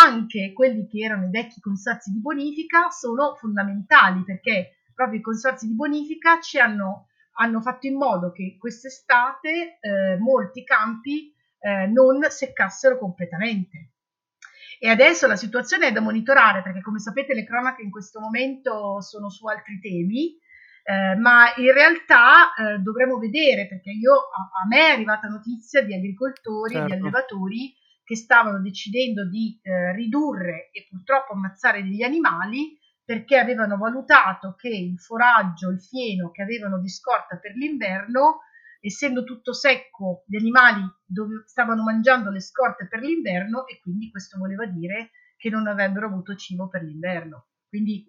Anche 0.00 0.52
quelli 0.52 0.86
che 0.86 0.98
erano 0.98 1.26
i 1.26 1.30
vecchi 1.30 1.60
consorzi 1.60 2.10
di 2.12 2.20
bonifica 2.20 2.90
sono 2.90 3.34
fondamentali 3.34 4.22
perché 4.22 4.76
proprio 4.94 5.18
i 5.18 5.22
consorzi 5.22 5.66
di 5.66 5.74
bonifica 5.74 6.40
ci 6.40 6.58
hanno, 6.58 7.08
hanno 7.34 7.60
fatto 7.60 7.86
in 7.86 7.96
modo 7.96 8.32
che 8.32 8.56
quest'estate 8.58 9.78
eh, 9.80 10.16
molti 10.18 10.64
campi 10.64 11.34
eh, 11.58 11.86
non 11.86 12.22
seccassero 12.28 12.98
completamente. 12.98 13.90
E 14.78 14.88
adesso 14.90 15.26
la 15.26 15.36
situazione 15.36 15.88
è 15.88 15.92
da 15.92 16.00
monitorare 16.00 16.62
perché 16.62 16.82
come 16.82 16.98
sapete 16.98 17.34
le 17.34 17.44
cronache 17.44 17.82
in 17.82 17.90
questo 17.90 18.20
momento 18.20 19.00
sono 19.00 19.30
su 19.30 19.46
altri 19.46 19.80
temi, 19.80 20.36
eh, 20.88 21.16
ma 21.16 21.52
in 21.56 21.72
realtà 21.72 22.54
eh, 22.54 22.78
dovremo 22.78 23.18
vedere 23.18 23.66
perché 23.66 23.90
io, 23.90 24.12
a, 24.12 24.62
a, 24.62 24.66
me 24.68 24.86
è 24.86 24.92
arrivata 24.92 25.26
notizia 25.26 25.82
di 25.82 25.92
agricoltori, 25.92 26.74
certo. 26.74 26.86
di 26.86 26.92
allevatori 26.92 27.74
che 28.04 28.14
stavano 28.14 28.60
decidendo 28.60 29.28
di 29.28 29.58
eh, 29.62 29.92
ridurre 29.92 30.70
e 30.70 30.86
purtroppo 30.88 31.32
ammazzare 31.32 31.82
degli 31.82 32.02
animali 32.02 32.78
perché 33.04 33.36
avevano 33.36 33.76
valutato 33.76 34.54
che 34.56 34.68
il 34.68 34.96
foraggio, 35.00 35.70
il 35.70 35.82
fieno 35.82 36.30
che 36.30 36.42
avevano 36.42 36.78
di 36.78 36.88
scorta 36.88 37.36
per 37.36 37.56
l'inverno, 37.56 38.42
essendo 38.80 39.24
tutto 39.24 39.52
secco, 39.52 40.22
gli 40.28 40.36
animali 40.36 40.82
dove 41.04 41.42
stavano 41.46 41.82
mangiando 41.82 42.30
le 42.30 42.40
scorte 42.40 42.86
per 42.86 43.00
l'inverno 43.00 43.66
e 43.66 43.80
quindi 43.80 44.08
questo 44.12 44.38
voleva 44.38 44.66
dire 44.66 45.10
che 45.36 45.50
non 45.50 45.66
avrebbero 45.66 46.06
avuto 46.06 46.36
cibo 46.36 46.68
per 46.68 46.82
l'inverno. 46.82 47.46
Quindi, 47.68 48.06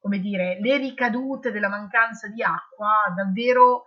come 0.00 0.18
dire, 0.18 0.58
le 0.60 0.76
ricadute 0.78 1.50
della 1.50 1.68
mancanza 1.68 2.28
di 2.28 2.42
acqua 2.42 3.12
davvero 3.14 3.84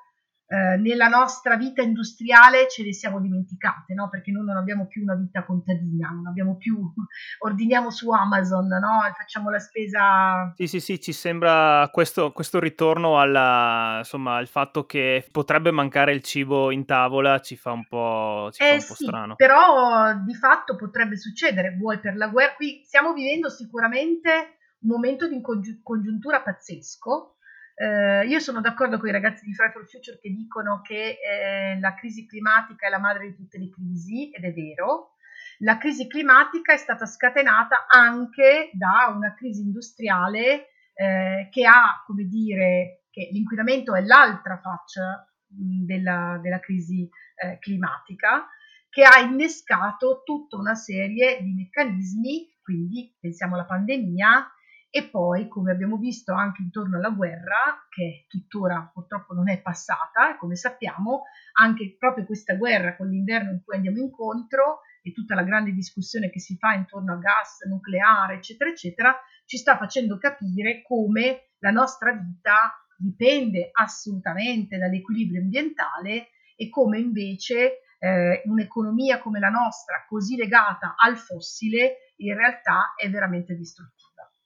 eh, 0.51 0.75
nella 0.75 1.07
nostra 1.07 1.55
vita 1.55 1.81
industriale 1.81 2.67
ce 2.67 2.83
le 2.83 2.91
siamo 2.91 3.21
dimenticate, 3.21 3.93
no? 3.93 4.09
Perché 4.09 4.31
noi 4.31 4.43
non 4.43 4.57
abbiamo 4.57 4.85
più 4.85 5.01
una 5.01 5.15
vita 5.15 5.45
contadina, 5.45 6.09
non 6.09 6.27
abbiamo 6.27 6.57
più, 6.57 6.77
ordiniamo 7.39 7.89
su 7.89 8.11
Amazon, 8.11 8.67
no? 8.67 8.99
Facciamo 9.17 9.49
la 9.49 9.59
spesa. 9.59 10.51
Sì, 10.57 10.67
sì, 10.67 10.81
sì, 10.81 10.99
ci 10.99 11.13
sembra 11.13 11.87
questo, 11.89 12.33
questo 12.33 12.59
ritorno 12.59 13.17
alla, 13.17 13.99
insomma, 13.99 14.35
al 14.35 14.47
fatto 14.47 14.85
che 14.85 15.25
potrebbe 15.31 15.71
mancare 15.71 16.11
il 16.11 16.21
cibo 16.21 16.69
in 16.69 16.83
tavola, 16.83 17.39
ci 17.39 17.55
fa 17.55 17.71
un 17.71 17.87
po', 17.87 18.49
ci 18.51 18.61
eh 18.61 18.67
fa 18.67 18.73
un 18.73 18.85
po 18.87 18.93
sì, 18.95 19.03
strano. 19.05 19.35
Però 19.35 20.13
di 20.15 20.35
fatto 20.35 20.75
potrebbe 20.75 21.15
succedere, 21.15 21.77
vuoi 21.77 21.97
per 21.99 22.17
la 22.17 22.27
guerra, 22.27 22.55
qui 22.55 22.81
stiamo 22.83 23.13
vivendo 23.13 23.49
sicuramente 23.49 24.57
momento 24.81 25.27
di 25.27 25.41
congiuntura 25.83 26.41
pazzesco, 26.41 27.37
eh, 27.75 28.27
io 28.27 28.39
sono 28.39 28.61
d'accordo 28.61 28.99
con 28.99 29.09
i 29.09 29.11
ragazzi 29.11 29.45
di 29.45 29.53
Fry 29.53 29.71
for 29.71 29.87
Future 29.89 30.19
che 30.19 30.29
dicono 30.29 30.81
che 30.81 31.17
eh, 31.19 31.79
la 31.79 31.95
crisi 31.95 32.27
climatica 32.27 32.87
è 32.87 32.89
la 32.89 32.99
madre 32.99 33.27
di 33.27 33.35
tutte 33.35 33.57
le 33.57 33.69
crisi, 33.69 34.29
ed 34.29 34.43
è 34.43 34.53
vero. 34.53 35.15
La 35.59 35.77
crisi 35.77 36.07
climatica 36.07 36.73
è 36.73 36.77
stata 36.77 37.05
scatenata 37.05 37.85
anche 37.87 38.69
da 38.73 39.11
una 39.15 39.33
crisi 39.33 39.61
industriale 39.61 40.69
eh, 40.93 41.47
che 41.51 41.65
ha, 41.65 42.03
come 42.05 42.25
dire, 42.25 43.05
che 43.09 43.29
l'inquinamento 43.31 43.95
è 43.95 44.01
l'altra 44.01 44.59
faccia 44.59 45.27
della, 45.47 46.39
della, 46.41 46.59
crisi 46.59 47.09
eh, 47.35 47.57
climatica, 47.59 48.47
che 48.89 49.03
ha 49.03 49.19
innescato 49.19 50.21
tutta 50.23 50.57
una 50.57 50.75
serie 50.75 51.41
di 51.41 51.53
meccanismi, 51.53 52.57
quindi 52.61 53.15
pensiamo 53.19 53.55
alla 53.55 53.65
pandemia, 53.65 54.51
e 54.93 55.07
poi, 55.07 55.47
come 55.47 55.71
abbiamo 55.71 55.95
visto 55.95 56.33
anche 56.33 56.61
intorno 56.61 56.97
alla 56.97 57.11
guerra, 57.11 57.87
che 57.89 58.25
tuttora 58.27 58.91
purtroppo 58.93 59.33
non 59.33 59.49
è 59.49 59.61
passata, 59.61 60.35
come 60.37 60.57
sappiamo, 60.57 61.23
anche 61.53 61.95
proprio 61.97 62.25
questa 62.25 62.55
guerra 62.55 62.97
con 62.97 63.07
l'inverno 63.07 63.51
in 63.51 63.63
cui 63.63 63.75
andiamo 63.75 63.99
incontro 63.99 64.81
e 65.01 65.13
tutta 65.13 65.33
la 65.33 65.43
grande 65.43 65.71
discussione 65.71 66.29
che 66.29 66.41
si 66.41 66.57
fa 66.57 66.73
intorno 66.73 67.13
al 67.13 67.19
gas 67.19 67.63
nucleare, 67.69 68.35
eccetera, 68.35 68.69
eccetera, 68.69 69.17
ci 69.45 69.57
sta 69.57 69.77
facendo 69.77 70.17
capire 70.17 70.81
come 70.81 71.51
la 71.59 71.71
nostra 71.71 72.11
vita 72.11 72.75
dipende 72.97 73.69
assolutamente 73.71 74.77
dall'equilibrio 74.77 75.39
ambientale 75.39 76.31
e 76.57 76.69
come 76.69 76.99
invece 76.99 77.79
eh, 77.97 78.41
un'economia 78.43 79.19
come 79.19 79.39
la 79.39 79.49
nostra, 79.49 80.05
così 80.05 80.35
legata 80.35 80.95
al 80.97 81.17
fossile, 81.17 82.13
in 82.17 82.35
realtà 82.35 82.93
è 82.95 83.09
veramente 83.09 83.55
distruttiva. 83.55 84.00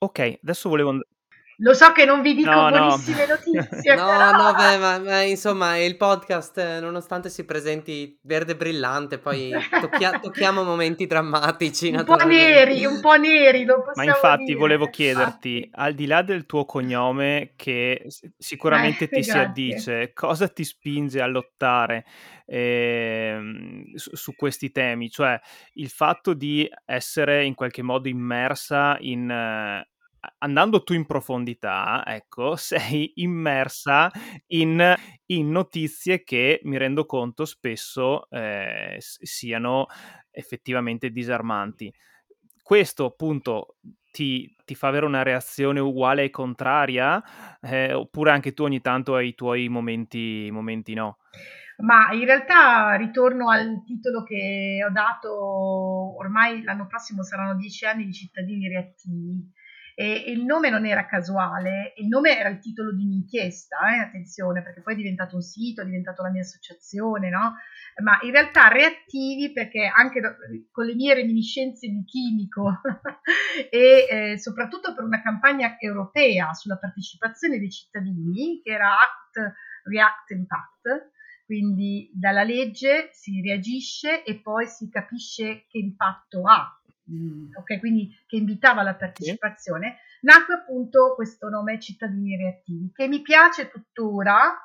Ok, 0.06 0.38
adesso 0.40 0.68
volevo 0.68 0.90
and- 0.90 1.06
Lo 1.60 1.72
so 1.72 1.90
che 1.92 2.04
non 2.04 2.20
vi 2.20 2.34
dico 2.34 2.50
no, 2.50 2.68
buonissime 2.68 3.26
no. 3.26 3.34
notizie. 3.34 3.94
no, 3.94 4.04
però... 4.04 4.30
no, 4.30 4.52
beh, 4.54 4.76
ma, 4.76 4.98
ma, 4.98 5.20
insomma, 5.22 5.78
il 5.78 5.96
podcast, 5.96 6.80
nonostante 6.80 7.30
si 7.30 7.44
presenti 7.44 8.18
verde 8.22 8.56
brillante, 8.56 9.18
poi 9.18 9.50
tocchia- 9.80 10.18
tocchiamo 10.20 10.62
momenti 10.62 11.06
drammatici. 11.06 11.88
Un 11.88 12.04
po' 12.04 12.16
neri, 12.16 12.84
un 12.84 13.00
po' 13.00 13.14
neri. 13.14 13.64
ma 13.64 14.04
infatti 14.04 14.44
dire. 14.44 14.58
volevo 14.58 14.88
chiederti, 14.90 15.56
infatti. 15.56 15.70
al 15.72 15.94
di 15.94 16.06
là 16.06 16.20
del 16.20 16.44
tuo 16.44 16.66
cognome, 16.66 17.54
che 17.56 18.06
sicuramente 18.36 19.04
eh, 19.04 19.08
ti 19.08 19.20
grazie. 19.22 19.32
si 19.32 19.38
addice, 19.38 20.12
cosa 20.12 20.48
ti 20.48 20.62
spinge 20.62 21.22
a 21.22 21.26
lottare? 21.26 22.04
Eh, 22.44 23.40
su, 23.94 24.14
su, 24.14 24.34
questi 24.36 24.70
temi, 24.70 25.10
cioè 25.10 25.40
il 25.74 25.88
fatto 25.88 26.32
di 26.32 26.70
essere 26.84 27.44
in 27.44 27.54
qualche 27.54 27.82
modo 27.82 28.08
immersa 28.08 28.96
in, 29.00 29.84
andando 30.38 30.82
tu 30.82 30.92
in 30.92 31.06
profondità, 31.06 32.02
ecco, 32.06 32.56
sei 32.56 33.12
immersa 33.16 34.10
in, 34.48 34.94
in 35.26 35.50
notizie 35.50 36.22
che 36.22 36.60
mi 36.64 36.78
rendo 36.78 37.06
conto 37.06 37.44
spesso 37.44 38.28
eh, 38.30 38.96
siano 38.98 39.86
effettivamente 40.30 41.10
disarmanti. 41.10 41.92
Questo 42.62 43.04
appunto 43.04 43.76
ti, 44.10 44.56
ti, 44.64 44.74
fa 44.74 44.88
avere 44.88 45.06
una 45.06 45.22
reazione 45.22 45.78
uguale 45.78 46.24
e 46.24 46.30
contraria, 46.30 47.22
eh, 47.60 47.92
oppure 47.92 48.30
anche 48.30 48.54
tu 48.54 48.64
ogni 48.64 48.80
tanto 48.80 49.14
hai 49.14 49.28
i 49.28 49.34
tuoi 49.34 49.68
momenti, 49.68 50.48
momenti 50.50 50.94
no? 50.94 51.18
Ma 51.78 52.10
in 52.12 52.24
realtà 52.24 52.96
ritorno 52.96 53.50
al 53.50 53.82
titolo 53.84 54.22
che 54.22 54.82
ho 54.82 54.90
dato, 54.90 56.16
ormai 56.16 56.62
l'anno 56.62 56.86
prossimo 56.86 57.22
saranno 57.22 57.54
dieci 57.56 57.84
anni 57.84 58.06
di 58.06 58.14
cittadini 58.14 58.66
reattivi 58.68 59.52
e 59.98 60.24
il 60.26 60.44
nome 60.44 60.68
non 60.68 60.84
era 60.84 61.06
casuale, 61.06 61.94
il 61.96 62.06
nome 62.06 62.38
era 62.38 62.50
il 62.50 62.58
titolo 62.58 62.92
di 62.92 63.02
un'inchiesta, 63.02 63.78
eh, 63.94 64.00
attenzione, 64.00 64.62
perché 64.62 64.82
poi 64.82 64.92
è 64.92 64.96
diventato 64.98 65.36
un 65.36 65.40
sito, 65.40 65.80
è 65.80 65.86
diventato 65.86 66.20
la 66.20 66.28
mia 66.28 66.42
associazione, 66.42 67.30
no? 67.30 67.54
Ma 68.02 68.18
in 68.20 68.30
realtà 68.30 68.68
reattivi 68.68 69.52
perché 69.52 69.86
anche 69.86 70.20
con 70.70 70.84
le 70.84 70.94
mie 70.94 71.14
reminiscenze 71.14 71.88
di 71.88 72.04
chimico 72.04 72.78
e 73.72 74.06
eh, 74.10 74.38
soprattutto 74.38 74.94
per 74.94 75.02
una 75.02 75.22
campagna 75.22 75.78
europea 75.78 76.52
sulla 76.52 76.76
partecipazione 76.76 77.58
dei 77.58 77.70
cittadini, 77.70 78.60
che 78.62 78.72
era 78.72 78.90
Act 78.90 79.54
React 79.84 80.30
Impact, 80.32 81.10
quindi 81.46 82.10
dalla 82.12 82.42
legge 82.42 83.08
si 83.12 83.40
reagisce 83.40 84.24
e 84.24 84.42
poi 84.42 84.66
si 84.66 84.90
capisce 84.90 85.64
che 85.68 85.78
impatto 85.78 86.42
ha 86.42 86.80
Mm. 87.10 87.54
ok, 87.54 87.78
quindi 87.78 88.12
che 88.26 88.36
invitava 88.36 88.80
alla 88.80 88.96
partecipazione, 88.96 89.98
sì. 90.18 90.26
nacque 90.26 90.54
appunto 90.54 91.14
questo 91.14 91.48
nome 91.48 91.78
Cittadini 91.78 92.36
Reattivi, 92.36 92.90
che 92.92 93.08
mi 93.08 93.22
piace 93.22 93.68
tuttora. 93.68 94.60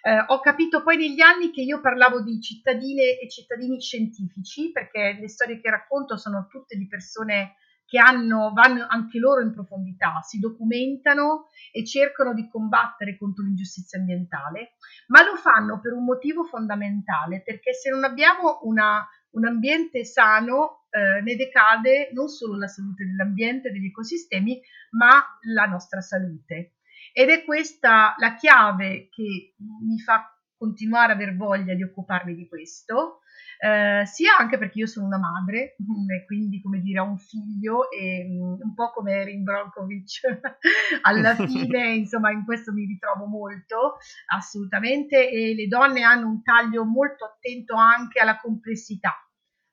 Eh, 0.00 0.24
ho 0.28 0.38
capito 0.40 0.82
poi 0.82 0.96
negli 0.96 1.20
anni 1.20 1.50
che 1.50 1.62
io 1.62 1.80
parlavo 1.80 2.20
di 2.20 2.40
cittadine 2.40 3.18
e 3.18 3.28
cittadini 3.28 3.80
scientifici, 3.80 4.70
perché 4.70 5.16
le 5.18 5.28
storie 5.28 5.60
che 5.60 5.70
racconto 5.70 6.16
sono 6.16 6.46
tutte 6.48 6.76
di 6.76 6.86
persone 6.86 7.56
che 7.88 7.98
hanno, 7.98 8.52
vanno 8.52 8.86
anche 8.86 9.18
loro 9.18 9.40
in 9.40 9.52
profondità, 9.52 10.20
si 10.20 10.38
documentano 10.38 11.46
e 11.72 11.86
cercano 11.86 12.34
di 12.34 12.46
combattere 12.50 13.16
contro 13.16 13.42
l'ingiustizia 13.42 13.98
ambientale, 13.98 14.74
ma 15.06 15.24
lo 15.24 15.36
fanno 15.36 15.80
per 15.80 15.94
un 15.94 16.04
motivo 16.04 16.44
fondamentale, 16.44 17.42
perché 17.42 17.72
se 17.72 17.88
non 17.88 18.04
abbiamo 18.04 18.60
una, 18.64 19.04
un 19.30 19.46
ambiente 19.46 20.04
sano 20.04 20.86
eh, 20.90 21.20
ne 21.22 21.36
decade 21.36 22.10
non 22.12 22.28
solo 22.28 22.56
la 22.56 22.66
salute 22.66 23.04
dell'ambiente 23.04 23.70
degli 23.70 23.86
ecosistemi, 23.86 24.60
ma 24.90 25.22
la 25.54 25.66
nostra 25.66 26.00
salute. 26.00 26.74
Ed 27.12 27.28
è 27.30 27.44
questa 27.44 28.14
la 28.18 28.34
chiave 28.34 29.08
che 29.10 29.54
mi 29.58 29.98
fa 30.00 30.32
continuare 30.56 31.12
ad 31.12 31.20
aver 31.20 31.36
voglia 31.36 31.74
di 31.74 31.84
occuparmi 31.84 32.34
di 32.34 32.48
questo, 32.48 33.20
eh, 33.60 34.04
sia 34.06 34.36
anche 34.36 34.56
perché 34.56 34.78
io 34.80 34.86
sono 34.86 35.06
una 35.06 35.18
madre 35.18 35.76
e 36.12 36.24
quindi 36.26 36.60
come 36.60 36.80
dire 36.80 37.00
ho 37.00 37.04
un 37.04 37.18
figlio 37.18 37.90
e 37.90 38.24
mm, 38.24 38.60
un 38.60 38.74
po' 38.74 38.92
come 38.92 39.12
Erin 39.12 39.42
Bronkovic 39.42 40.20
alla 41.02 41.34
fine 41.46 41.94
insomma 41.94 42.30
in 42.30 42.44
questo 42.44 42.72
mi 42.72 42.84
ritrovo 42.84 43.26
molto 43.26 43.96
assolutamente 44.26 45.28
e 45.28 45.54
le 45.54 45.66
donne 45.66 46.02
hanno 46.02 46.28
un 46.28 46.42
taglio 46.42 46.84
molto 46.84 47.24
attento 47.24 47.74
anche 47.74 48.20
alla 48.20 48.38
complessità 48.38 49.27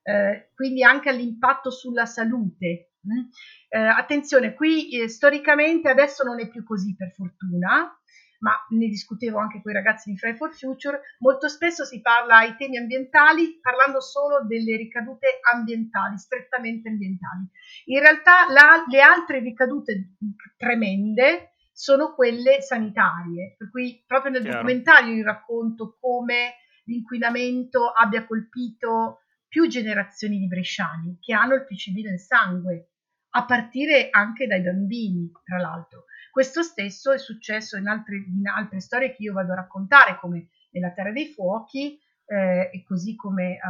eh, 0.06 0.50
quindi 0.54 0.84
anche 0.84 1.08
all'impatto 1.08 1.70
sulla 1.70 2.06
salute. 2.06 2.92
Mm? 3.06 3.26
Eh, 3.68 3.78
attenzione, 3.78 4.54
qui 4.54 4.90
eh, 4.90 5.08
storicamente 5.08 5.88
adesso 5.88 6.22
non 6.22 6.40
è 6.40 6.48
più 6.48 6.62
così 6.62 6.94
per 6.94 7.12
fortuna, 7.12 7.92
ma 8.38 8.52
ne 8.70 8.86
discutevo 8.86 9.38
anche 9.38 9.60
con 9.62 9.72
i 9.72 9.74
ragazzi 9.74 10.10
di 10.10 10.16
Fry 10.16 10.36
for 10.36 10.54
Future, 10.54 11.00
molto 11.18 11.48
spesso 11.48 11.84
si 11.84 12.00
parla 12.00 12.36
ai 12.38 12.54
temi 12.56 12.76
ambientali 12.78 13.58
parlando 13.60 14.00
solo 14.00 14.44
delle 14.46 14.76
ricadute 14.76 15.40
ambientali, 15.52 16.18
strettamente 16.18 16.88
ambientali. 16.88 17.48
In 17.86 18.00
realtà 18.00 18.50
la, 18.50 18.84
le 18.88 19.00
altre 19.00 19.40
ricadute 19.40 20.14
tremende 20.56 21.54
sono 21.72 22.14
quelle 22.14 22.60
sanitarie, 22.60 23.56
per 23.58 23.70
cui 23.70 24.04
proprio 24.06 24.30
nel 24.30 24.42
Chiaro. 24.42 24.58
documentario 24.58 25.14
io 25.14 25.24
racconto 25.24 25.96
come 26.00 26.54
l'inquinamento 26.84 27.90
abbia 27.90 28.24
colpito 28.24 29.22
più 29.56 29.68
generazioni 29.68 30.38
di 30.38 30.46
bresciani 30.48 31.16
che 31.18 31.32
hanno 31.32 31.54
il 31.54 31.64
PCB 31.64 32.04
nel 32.04 32.20
sangue, 32.20 32.90
a 33.30 33.46
partire 33.46 34.08
anche 34.10 34.46
dai 34.46 34.60
bambini, 34.60 35.32
tra 35.42 35.56
l'altro. 35.56 36.04
Questo 36.30 36.62
stesso 36.62 37.10
è 37.10 37.16
successo 37.16 37.78
in 37.78 37.88
altre, 37.88 38.16
in 38.16 38.46
altre 38.46 38.80
storie 38.80 39.14
che 39.14 39.22
io 39.22 39.32
vado 39.32 39.52
a 39.52 39.56
raccontare, 39.56 40.18
come 40.20 40.50
nella 40.72 40.92
Terra 40.92 41.10
dei 41.10 41.28
Fuochi, 41.28 41.98
eh, 42.26 42.68
e 42.70 42.84
così 42.84 43.16
come 43.16 43.54
eh, 43.54 43.60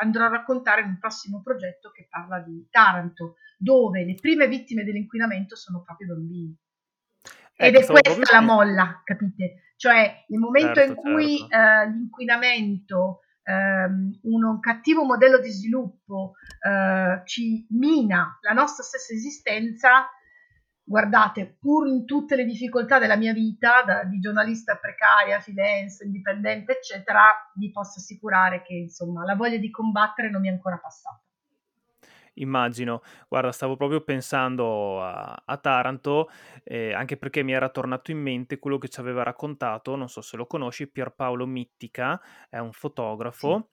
andrò 0.00 0.24
a 0.24 0.30
raccontare 0.30 0.82
un 0.82 0.98
prossimo 0.98 1.40
progetto 1.40 1.92
che 1.92 2.08
parla 2.10 2.40
di 2.40 2.66
Taranto, 2.68 3.36
dove 3.56 4.04
le 4.04 4.14
prime 4.14 4.48
vittime 4.48 4.82
dell'inquinamento 4.82 5.54
sono 5.54 5.82
proprio 5.84 6.08
i 6.08 6.10
bambini. 6.16 6.56
Ed 7.54 7.76
ecco, 7.76 7.94
è 7.94 8.12
questa 8.12 8.40
la 8.40 8.44
molla, 8.44 9.02
capite? 9.04 9.74
Cioè 9.76 10.24
il 10.30 10.38
momento 10.40 10.80
certo, 10.80 10.90
in 10.90 10.96
cui 10.96 11.38
certo. 11.38 11.54
eh, 11.54 11.90
l'inquinamento 11.90 13.20
ehm, 13.48 14.18
un 14.22 14.60
cattivo 14.60 15.04
modello 15.04 15.38
di 15.38 15.50
sviluppo 15.50 16.32
eh, 16.60 17.22
ci 17.24 17.66
mina 17.70 18.38
la 18.42 18.52
nostra 18.52 18.82
stessa 18.82 19.14
esistenza, 19.14 20.06
guardate, 20.82 21.56
pur 21.58 21.86
in 21.86 22.04
tutte 22.04 22.36
le 22.36 22.44
difficoltà 22.44 22.98
della 22.98 23.16
mia 23.16 23.32
vita, 23.32 23.82
da, 23.82 24.04
di 24.04 24.18
giornalista 24.18 24.76
precaria, 24.76 25.40
freelance, 25.40 26.04
indipendente, 26.04 26.72
eccetera, 26.72 27.22
vi 27.54 27.70
posso 27.70 27.98
assicurare 28.00 28.62
che 28.62 28.74
insomma 28.74 29.24
la 29.24 29.34
voglia 29.34 29.58
di 29.58 29.70
combattere 29.70 30.30
non 30.30 30.40
mi 30.40 30.48
è 30.48 30.52
ancora 30.52 30.78
passata. 30.78 31.22
Immagino, 32.40 33.02
guarda, 33.28 33.52
stavo 33.52 33.76
proprio 33.76 34.02
pensando 34.02 35.02
a, 35.02 35.42
a 35.44 35.56
Taranto, 35.56 36.28
eh, 36.64 36.92
anche 36.92 37.16
perché 37.16 37.42
mi 37.42 37.52
era 37.52 37.68
tornato 37.68 38.10
in 38.10 38.18
mente 38.18 38.58
quello 38.58 38.78
che 38.78 38.88
ci 38.88 39.00
aveva 39.00 39.22
raccontato, 39.22 39.96
non 39.96 40.08
so 40.08 40.20
se 40.20 40.36
lo 40.36 40.46
conosci, 40.46 40.90
Pierpaolo 40.90 41.46
Mittica, 41.46 42.20
è 42.48 42.58
un 42.58 42.72
fotografo. 42.72 43.70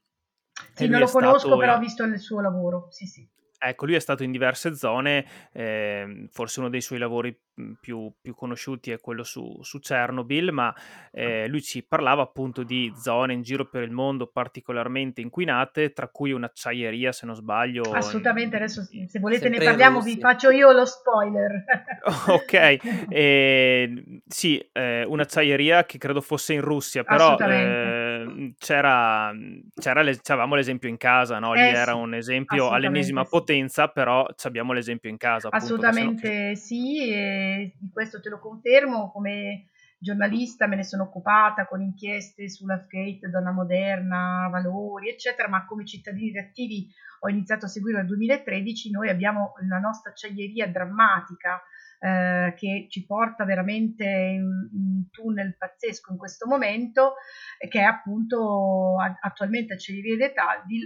Sì, 0.52 0.86
sì 0.86 0.88
non 0.88 1.02
lo 1.02 1.08
conosco, 1.08 1.58
però 1.58 1.76
ho 1.76 1.80
visto 1.80 2.04
il 2.04 2.20
suo 2.20 2.42
lavoro, 2.42 2.88
sì, 2.90 3.06
sì. 3.06 3.28
Ecco, 3.58 3.86
lui 3.86 3.96
è 3.96 4.00
stato 4.00 4.24
in 4.24 4.32
diverse 4.32 4.76
zone, 4.76 5.26
eh, 5.52 6.28
forse 6.30 6.60
uno 6.60 6.70
dei 6.70 6.82
suoi 6.82 7.00
lavori 7.00 7.36
più, 7.80 8.12
più 8.22 8.36
conosciuti 8.36 8.92
è 8.92 9.00
quello 9.00 9.24
su, 9.24 9.60
su 9.62 9.80
Chernobyl, 9.80 10.52
ma 10.52 10.74
eh, 11.12 11.48
lui 11.48 11.62
ci 11.62 11.84
parlava 11.84 12.22
appunto 12.22 12.64
di 12.64 12.92
zone 12.98 13.34
in 13.34 13.42
giro 13.42 13.66
per 13.66 13.84
il 13.84 13.92
mondo 13.92 14.28
particolarmente 14.28 15.22
inquinate, 15.22 15.94
tra 15.94 16.08
cui 16.10 16.32
un'acciaieria, 16.32 17.12
se 17.12 17.26
non 17.26 17.36
sbaglio. 17.36 17.84
Assolutamente, 17.92 18.58
adesso 18.58 18.84
se 18.84 19.20
volete 19.20 19.50
ne 19.50 19.60
parliamo 19.60 20.02
vi 20.02 20.18
faccio 20.20 20.50
io 20.50 20.72
lo 20.72 20.86
spoiler. 20.86 21.64
ok, 22.28 22.78
eh, 23.10 24.22
sì, 24.28 24.58
eh, 24.74 25.04
un'acciaieria 25.06 25.86
che 25.86 25.98
credo 25.98 26.22
fosse 26.22 26.54
in 26.54 26.62
Russia, 26.62 27.04
però 27.04 27.38
eh, 27.38 28.54
c'era, 28.58 29.32
c'era 29.74 30.02
le, 30.02 30.20
avevamo 30.26 30.56
l'esempio 30.56 30.90
in 30.90 30.98
casa, 30.98 31.40
no? 31.40 31.54
lì 31.54 31.62
eh 31.62 31.74
era 31.76 31.96
un 31.96 32.14
esempio 32.14 32.70
all'ennesima 32.70 33.24
sì. 33.24 33.30
potenza, 33.30 33.88
però 33.88 34.26
abbiamo 34.44 34.74
l'esempio 34.74 35.10
in 35.10 35.18
casa. 35.18 35.48
Appunto, 35.48 35.66
Assolutamente 35.66 36.50
no... 36.50 36.56
sì. 36.56 37.10
E 37.10 37.45
di 37.80 37.90
questo 37.92 38.22
te 38.22 38.30
lo 38.30 38.40
confermo, 38.40 39.12
come 39.12 39.70
giornalista 39.98 40.68
me 40.68 40.76
ne 40.76 40.84
sono 40.84 41.04
occupata 41.04 41.66
con 41.66 41.82
inchieste 41.82 42.50
sull'Afgate, 42.50 43.30
Donna 43.30 43.52
Moderna, 43.52 44.48
Valori, 44.52 45.10
eccetera, 45.10 45.48
ma 45.48 45.66
come 45.66 45.86
cittadini 45.86 46.32
reattivi 46.32 46.88
ho 47.22 47.30
iniziato 47.30 47.66
a 47.66 47.70
seguire 47.70 47.98
nel 47.98 48.08
2013, 48.08 48.92
noi 48.92 49.10
abbiamo 49.10 49.54
la 49.68 49.80
nostra 49.80 50.12
acciaieria 50.12 50.68
drammatica 50.68 51.62
eh, 52.00 52.54
che 52.56 52.88
ci 52.90 53.06
porta 53.06 53.46
veramente 53.46 54.04
in 54.04 54.44
un 54.44 55.10
tunnel 55.10 55.56
pazzesco 55.58 56.12
in 56.12 56.18
questo 56.18 56.46
momento, 56.46 57.16
che 57.68 57.80
è 57.80 57.84
appunto 57.84 58.98
attualmente 59.22 59.74
Acciaierie 59.74 60.34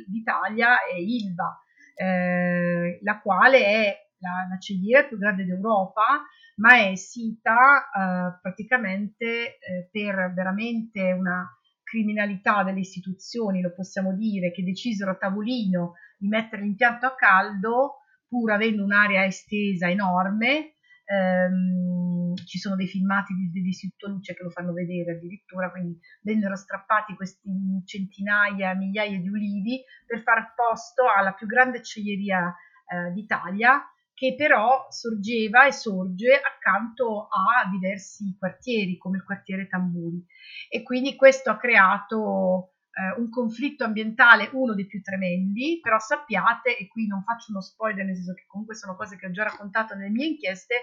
d'Italia 0.08 0.86
e 0.86 1.02
ILVA, 1.02 1.64
eh, 1.96 3.00
la 3.02 3.20
quale 3.20 3.66
è 3.66 3.98
la, 4.20 4.48
l'acciaieria 4.50 5.06
più 5.06 5.18
grande 5.18 5.46
d'Europa, 5.46 6.24
ma 6.60 6.78
è 6.78 6.96
sita 6.96 7.84
eh, 7.84 8.40
praticamente 8.42 9.58
eh, 9.60 9.90
per 9.92 10.32
veramente 10.34 11.12
una 11.12 11.48
criminalità 11.84 12.64
delle 12.64 12.82
istituzioni, 12.82 13.62
lo 13.62 13.74
possiamo 13.74 14.14
dire, 14.14 14.52
che 14.52 14.64
decisero 14.64 15.12
a 15.12 15.16
tavolino 15.16 15.94
di 16.18 16.28
mettere 16.28 16.62
l'impianto 16.62 17.08
a 17.08 17.16
caldo 17.16 18.02
pur 18.28 18.52
avendo 18.52 18.84
un'area 18.84 19.26
estesa 19.26 19.90
enorme. 19.90 20.76
Ehm, 21.06 22.36
ci 22.46 22.60
sono 22.60 22.76
dei 22.76 22.88
filmati 22.88 23.34
di, 23.34 23.50
di, 23.50 23.62
di 23.62 23.92
Luce 24.08 24.36
che 24.36 24.44
lo 24.44 24.52
fanno 24.52 24.72
vedere 24.72 25.14
addirittura, 25.14 25.72
quindi 25.72 25.98
vennero 26.22 26.56
strappati 26.56 27.16
questi 27.16 27.50
centinaia, 27.86 28.76
migliaia 28.76 29.20
di 29.20 29.28
ulivi 29.28 29.82
per 30.06 30.22
far 30.22 30.54
posto 30.54 31.06
alla 31.10 31.34
più 31.34 31.48
grande 31.48 31.80
acciaieria 31.80 32.54
eh, 32.86 33.12
d'Italia 33.14 33.82
che 34.20 34.36
però 34.36 34.88
sorgeva 34.90 35.66
e 35.66 35.72
sorge 35.72 36.34
accanto 36.34 37.30
a 37.32 37.70
diversi 37.72 38.36
quartieri 38.38 38.98
come 38.98 39.16
il 39.16 39.24
quartiere 39.24 39.70
Tamburi. 39.70 40.22
E 40.68 40.84
quindi 40.84 41.16
questo 41.16 41.50
ha 41.50 41.56
creato 41.56 42.74
eh, 42.92 43.18
un 43.18 43.30
conflitto 43.30 43.86
ambientale, 43.86 44.50
uno 44.52 44.74
dei 44.74 44.88
più 44.88 45.02
tremendi, 45.02 45.80
però 45.82 46.00
sappiate, 46.00 46.78
e 46.78 46.90
qui 46.90 47.08
non 47.08 47.24
faccio 47.24 47.52
uno 47.52 47.62
spoiler, 47.62 48.04
nel 48.04 48.16
senso 48.16 48.34
che 48.34 48.44
comunque 48.46 48.76
sono 48.76 48.98
cose 48.98 49.16
che 49.16 49.28
ho 49.28 49.32
già 49.32 49.44
raccontato 49.44 49.96
nelle 49.96 50.10
mie 50.10 50.26
inchieste, 50.26 50.76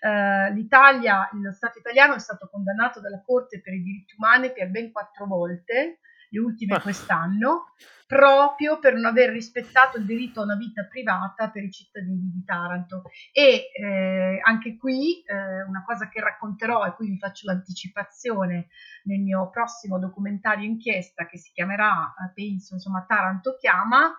eh, 0.00 0.52
l'Italia, 0.52 1.30
lo 1.32 1.52
Stato 1.52 1.78
italiano 1.78 2.14
è 2.14 2.18
stato 2.18 2.48
condannato 2.50 2.98
dalla 2.98 3.22
Corte 3.24 3.60
per 3.60 3.72
i 3.72 3.82
diritti 3.82 4.16
umani 4.16 4.50
per 4.50 4.68
ben 4.68 4.90
quattro 4.90 5.26
volte, 5.26 6.00
le 6.30 6.40
ultime 6.40 6.76
ah. 6.76 6.80
quest'anno, 6.80 7.72
proprio 8.06 8.80
per 8.80 8.94
non 8.94 9.04
aver 9.04 9.30
rispettato 9.30 9.98
il 9.98 10.04
diritto 10.04 10.40
a 10.40 10.44
una 10.44 10.56
vita 10.56 10.84
privata 10.84 11.48
per 11.50 11.62
i 11.62 11.70
cittadini 11.70 12.30
di 12.32 12.42
Taranto. 12.44 13.02
E 13.32 13.70
eh, 13.72 14.40
anche 14.42 14.76
qui 14.76 15.22
eh, 15.22 15.62
una 15.62 15.84
cosa 15.84 16.08
che 16.08 16.20
racconterò, 16.20 16.86
e 16.86 16.94
qui 16.94 17.08
vi 17.08 17.18
faccio 17.18 17.46
l'anticipazione 17.46 18.68
nel 19.04 19.20
mio 19.20 19.48
prossimo 19.50 19.98
documentario 19.98 20.64
inchiesta 20.64 21.26
che 21.26 21.38
si 21.38 21.52
chiamerà, 21.52 22.14
eh, 22.14 22.32
penso, 22.34 22.74
insomma, 22.74 23.04
Taranto 23.06 23.56
chiama. 23.56 24.12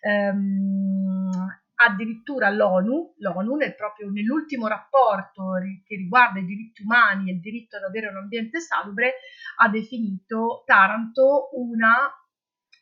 Ehm, 0.00 1.61
addirittura 1.74 2.50
l'ONU, 2.50 3.14
l'ONU 3.18 3.56
nel 3.56 3.74
proprio, 3.74 4.10
nell'ultimo 4.10 4.66
rapporto 4.68 5.54
che 5.84 5.96
riguarda 5.96 6.38
i 6.38 6.44
diritti 6.44 6.82
umani 6.82 7.30
e 7.30 7.34
il 7.34 7.40
diritto 7.40 7.76
ad 7.76 7.84
avere 7.84 8.08
un 8.08 8.16
ambiente 8.16 8.60
salubre, 8.60 9.14
ha 9.58 9.68
definito 9.68 10.62
Taranto 10.64 11.50
una 11.52 12.12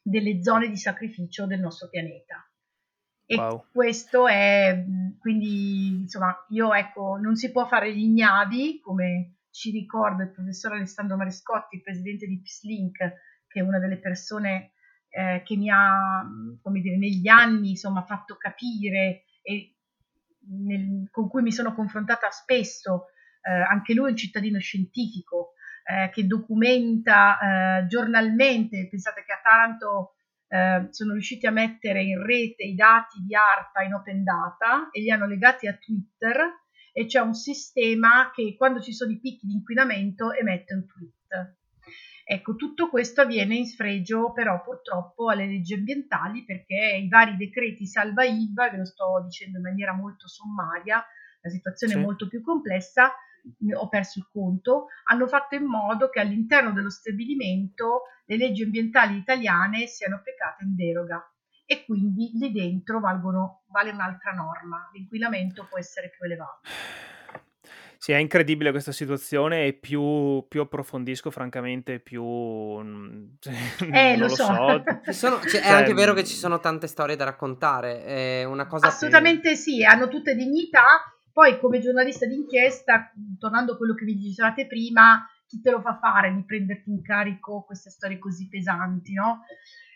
delle 0.02 0.42
zone 0.42 0.68
di 0.68 0.76
sacrificio 0.76 1.46
del 1.46 1.60
nostro 1.60 1.88
pianeta. 1.88 2.44
E 3.24 3.36
wow. 3.36 3.64
questo 3.70 4.26
è, 4.26 4.84
quindi, 5.20 6.00
insomma, 6.00 6.34
io 6.48 6.74
ecco, 6.74 7.16
non 7.16 7.36
si 7.36 7.52
può 7.52 7.66
fare 7.68 7.94
gli 7.94 8.02
ignavi, 8.02 8.80
come 8.80 9.36
ci 9.50 9.70
ricorda 9.70 10.24
il 10.24 10.32
professor 10.32 10.72
Alessandro 10.72 11.16
Mariscotti, 11.16 11.80
presidente 11.80 12.26
di 12.26 12.40
PISLink, 12.40 12.96
che 13.46 13.60
è 13.60 13.62
una 13.62 13.78
delle 13.78 13.98
persone 13.98 14.72
eh, 15.10 15.42
che 15.44 15.56
mi 15.56 15.68
ha, 15.70 16.24
come 16.62 16.80
dire, 16.80 16.96
negli 16.96 17.28
anni, 17.28 17.70
insomma, 17.70 18.04
fatto 18.04 18.36
capire 18.36 19.24
e 19.42 19.74
nel, 20.48 21.08
con 21.10 21.28
cui 21.28 21.42
mi 21.42 21.52
sono 21.52 21.74
confrontata 21.74 22.30
spesso, 22.30 23.06
eh, 23.42 23.50
anche 23.50 23.94
lui 23.94 24.08
è 24.08 24.10
un 24.10 24.16
cittadino 24.16 24.58
scientifico, 24.58 25.52
eh, 25.84 26.10
che 26.10 26.26
documenta 26.26 27.38
eh, 27.80 27.86
giornalmente, 27.86 28.88
pensate 28.88 29.24
che 29.24 29.32
a 29.32 29.40
Taranto 29.42 30.14
eh, 30.48 30.88
sono 30.90 31.12
riusciti 31.12 31.46
a 31.46 31.50
mettere 31.50 32.02
in 32.02 32.24
rete 32.24 32.64
i 32.64 32.74
dati 32.74 33.20
di 33.20 33.34
ARPA 33.34 33.82
in 33.82 33.94
open 33.94 34.22
data 34.22 34.88
e 34.90 35.00
li 35.00 35.10
hanno 35.10 35.26
legati 35.26 35.66
a 35.66 35.76
Twitter 35.76 36.36
e 36.92 37.06
c'è 37.06 37.20
un 37.20 37.34
sistema 37.34 38.30
che 38.34 38.54
quando 38.56 38.80
ci 38.80 38.92
sono 38.92 39.12
i 39.12 39.20
picchi 39.20 39.46
di 39.46 39.54
inquinamento 39.54 40.32
emette 40.32 40.74
un 40.74 40.86
tweet. 40.86 41.58
Ecco, 42.32 42.54
tutto 42.54 42.88
questo 42.88 43.22
avviene 43.22 43.56
in 43.56 43.66
sfregio 43.66 44.32
però 44.32 44.62
purtroppo 44.62 45.30
alle 45.30 45.46
leggi 45.46 45.74
ambientali 45.74 46.44
perché 46.44 47.00
i 47.02 47.08
vari 47.08 47.36
decreti 47.36 47.86
salva 47.86 48.22
ILVA, 48.22 48.70
ve 48.70 48.76
lo 48.76 48.84
sto 48.84 49.20
dicendo 49.24 49.56
in 49.56 49.64
maniera 49.64 49.92
molto 49.94 50.28
sommaria, 50.28 51.04
la 51.40 51.50
situazione 51.50 51.94
sì. 51.94 51.98
è 51.98 52.02
molto 52.02 52.28
più 52.28 52.40
complessa, 52.40 53.12
ho 53.74 53.88
perso 53.88 54.20
il 54.20 54.28
conto, 54.30 54.86
hanno 55.06 55.26
fatto 55.26 55.56
in 55.56 55.64
modo 55.64 56.08
che 56.08 56.20
all'interno 56.20 56.70
dello 56.70 56.90
stabilimento 56.90 58.02
le 58.26 58.36
leggi 58.36 58.62
ambientali 58.62 59.16
italiane 59.16 59.88
siano 59.88 60.14
applicate 60.14 60.62
in 60.62 60.76
deroga 60.76 61.28
e 61.66 61.84
quindi 61.84 62.30
lì 62.34 62.52
dentro 62.52 63.00
valgono, 63.00 63.64
vale 63.70 63.90
un'altra 63.90 64.30
norma, 64.30 64.88
l'inquinamento 64.92 65.66
può 65.68 65.78
essere 65.78 66.10
più 66.10 66.26
elevato. 66.26 66.60
Sì, 68.02 68.12
è 68.12 68.16
incredibile 68.16 68.70
questa 68.70 68.92
situazione 68.92 69.66
e 69.66 69.74
più, 69.74 70.46
più 70.48 70.62
approfondisco, 70.62 71.30
francamente, 71.30 72.00
più... 72.00 72.24
Eh, 73.92 74.16
lo, 74.16 74.26
lo, 74.26 74.28
so. 74.34 74.44
so. 74.46 75.12
Sono, 75.12 75.40
cioè, 75.40 75.60
è 75.60 75.64
cioè, 75.64 75.72
anche 75.72 75.92
vero 75.92 76.14
che 76.14 76.24
ci 76.24 76.34
sono 76.34 76.60
tante 76.60 76.86
storie 76.86 77.14
da 77.14 77.24
raccontare, 77.24 78.02
è 78.02 78.44
una 78.44 78.66
cosa 78.66 78.86
Assolutamente 78.86 79.50
che... 79.50 79.56
sì, 79.56 79.84
hanno 79.84 80.08
tutte 80.08 80.34
dignità 80.34 80.82
poi 81.30 81.60
come 81.60 81.78
giornalista 81.78 82.24
d'inchiesta, 82.24 83.12
tornando 83.38 83.74
a 83.74 83.76
quello 83.76 83.92
che 83.92 84.06
vi 84.06 84.16
dicevate 84.16 84.66
prima, 84.66 85.22
chi 85.46 85.60
te 85.60 85.70
lo 85.70 85.82
fa 85.82 85.98
fare 86.00 86.32
di 86.32 86.42
prenderti 86.42 86.88
in 86.88 87.02
carico 87.02 87.64
queste 87.66 87.90
storie 87.90 88.18
così 88.18 88.48
pesanti, 88.48 89.12
no? 89.12 89.42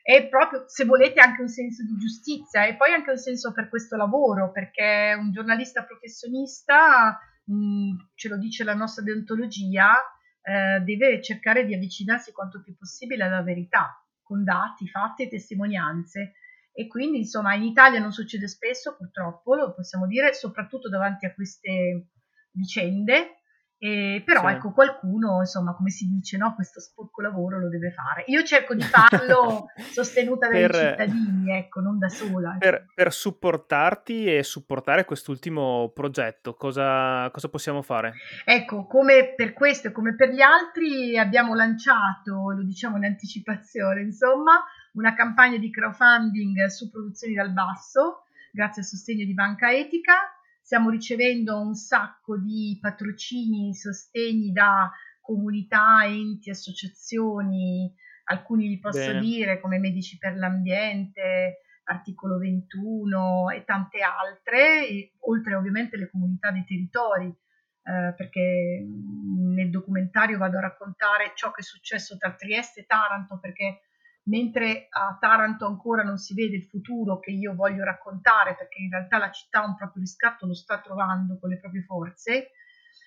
È 0.02 0.28
proprio, 0.28 0.64
se 0.66 0.84
volete, 0.84 1.20
anche 1.20 1.40
un 1.40 1.48
senso 1.48 1.82
di 1.84 1.96
giustizia 1.96 2.66
e 2.66 2.76
poi 2.76 2.92
anche 2.92 3.12
un 3.12 3.16
senso 3.16 3.54
per 3.54 3.70
questo 3.70 3.96
lavoro, 3.96 4.52
perché 4.52 5.16
un 5.18 5.32
giornalista 5.32 5.84
professionista, 5.84 7.18
mh, 7.44 8.12
ce 8.14 8.28
lo 8.28 8.38
dice 8.38 8.64
la 8.64 8.74
nostra 8.74 9.02
deontologia, 9.02 9.94
eh, 10.42 10.80
deve 10.80 11.22
cercare 11.22 11.64
di 11.64 11.74
avvicinarsi 11.74 12.32
quanto 12.32 12.62
più 12.62 12.76
possibile 12.76 13.24
alla 13.24 13.42
verità, 13.42 14.02
con 14.22 14.44
dati, 14.44 14.88
fatti 14.88 15.24
e 15.24 15.28
testimonianze. 15.28 16.34
E 16.72 16.86
quindi 16.88 17.18
insomma 17.18 17.54
in 17.54 17.62
Italia 17.62 18.00
non 18.00 18.12
succede 18.12 18.48
spesso 18.48 18.96
purtroppo, 18.96 19.54
lo 19.54 19.74
possiamo 19.74 20.06
dire, 20.06 20.34
soprattutto 20.34 20.88
davanti 20.88 21.24
a 21.24 21.32
queste 21.32 22.08
vicende, 22.50 23.42
eh, 23.78 24.22
però 24.24 24.48
sì. 24.48 24.54
ecco 24.54 24.72
qualcuno 24.72 25.40
insomma 25.40 25.74
come 25.74 25.90
si 25.90 26.06
dice 26.06 26.36
no, 26.36 26.54
questo 26.54 26.80
sporco 26.80 27.20
lavoro 27.20 27.58
lo 27.58 27.68
deve 27.68 27.90
fare. 27.90 28.24
Io 28.28 28.42
cerco 28.42 28.74
di 28.74 28.82
farlo 28.82 29.66
sostenuta 29.92 30.48
dai 30.48 30.66
per, 30.66 30.74
cittadini, 30.74 31.56
ecco, 31.56 31.80
non 31.80 31.98
da 31.98 32.08
sola. 32.08 32.56
Per, 32.58 32.74
ecco. 32.74 32.92
per, 32.94 33.12
supportarti 33.12 34.34
e 34.34 34.42
supportare 34.42 35.04
quest'ultimo 35.04 35.90
progetto, 35.94 36.54
cosa, 36.54 37.28
cosa 37.30 37.48
possiamo 37.48 37.82
fare? 37.82 38.14
Ecco, 38.44 38.86
come 38.86 39.34
per 39.36 39.52
questo 39.52 39.88
e 39.88 39.92
come 39.92 40.14
per 40.14 40.30
gli 40.30 40.40
altri 40.40 41.18
abbiamo 41.18 41.54
lanciato, 41.54 42.50
lo 42.50 42.62
diciamo 42.64 42.96
in 42.96 43.04
anticipazione, 43.04 44.00
insomma, 44.00 44.64
una 44.92 45.14
campagna 45.14 45.58
di 45.58 45.70
crowdfunding 45.70 46.64
su 46.66 46.90
produzioni 46.90 47.34
dal 47.34 47.52
basso, 47.52 48.24
grazie 48.50 48.82
al 48.82 48.88
sostegno 48.88 49.24
di 49.24 49.34
Banca 49.34 49.72
Etica. 49.72 50.14
Stiamo 50.64 50.88
ricevendo 50.88 51.60
un 51.60 51.74
sacco 51.74 52.38
di 52.38 52.78
patrocini, 52.80 53.74
sostegni 53.74 54.50
da 54.50 54.90
comunità, 55.20 56.06
enti, 56.06 56.48
associazioni, 56.48 57.94
alcuni 58.24 58.68
li 58.68 58.78
posso 58.78 59.12
Bene. 59.12 59.20
dire 59.20 59.60
come 59.60 59.78
Medici 59.78 60.16
per 60.16 60.34
l'Ambiente, 60.36 61.58
Articolo 61.84 62.38
21 62.38 63.50
e 63.50 63.64
tante 63.64 64.00
altre, 64.00 64.88
e, 64.88 65.12
oltre 65.28 65.54
ovviamente 65.54 65.98
le 65.98 66.08
comunità 66.08 66.50
dei 66.50 66.64
territori, 66.64 67.26
eh, 67.26 68.14
perché 68.16 68.82
nel 68.86 69.68
documentario 69.68 70.38
vado 70.38 70.56
a 70.56 70.62
raccontare 70.62 71.32
ciò 71.34 71.50
che 71.50 71.60
è 71.60 71.62
successo 71.62 72.16
tra 72.16 72.32
Trieste 72.32 72.80
e 72.80 72.86
Taranto, 72.86 73.38
perché 73.38 73.80
mentre 74.24 74.86
a 74.90 75.16
Taranto 75.20 75.66
ancora 75.66 76.02
non 76.02 76.16
si 76.16 76.34
vede 76.34 76.56
il 76.56 76.64
futuro 76.64 77.18
che 77.18 77.30
io 77.30 77.54
voglio 77.54 77.84
raccontare, 77.84 78.54
perché 78.56 78.80
in 78.82 78.90
realtà 78.90 79.18
la 79.18 79.30
città 79.30 79.62
un 79.62 79.74
proprio 79.74 80.02
riscatto 80.02 80.46
lo 80.46 80.54
sta 80.54 80.80
trovando 80.80 81.38
con 81.38 81.50
le 81.50 81.58
proprie 81.58 81.82
forze, 81.82 82.50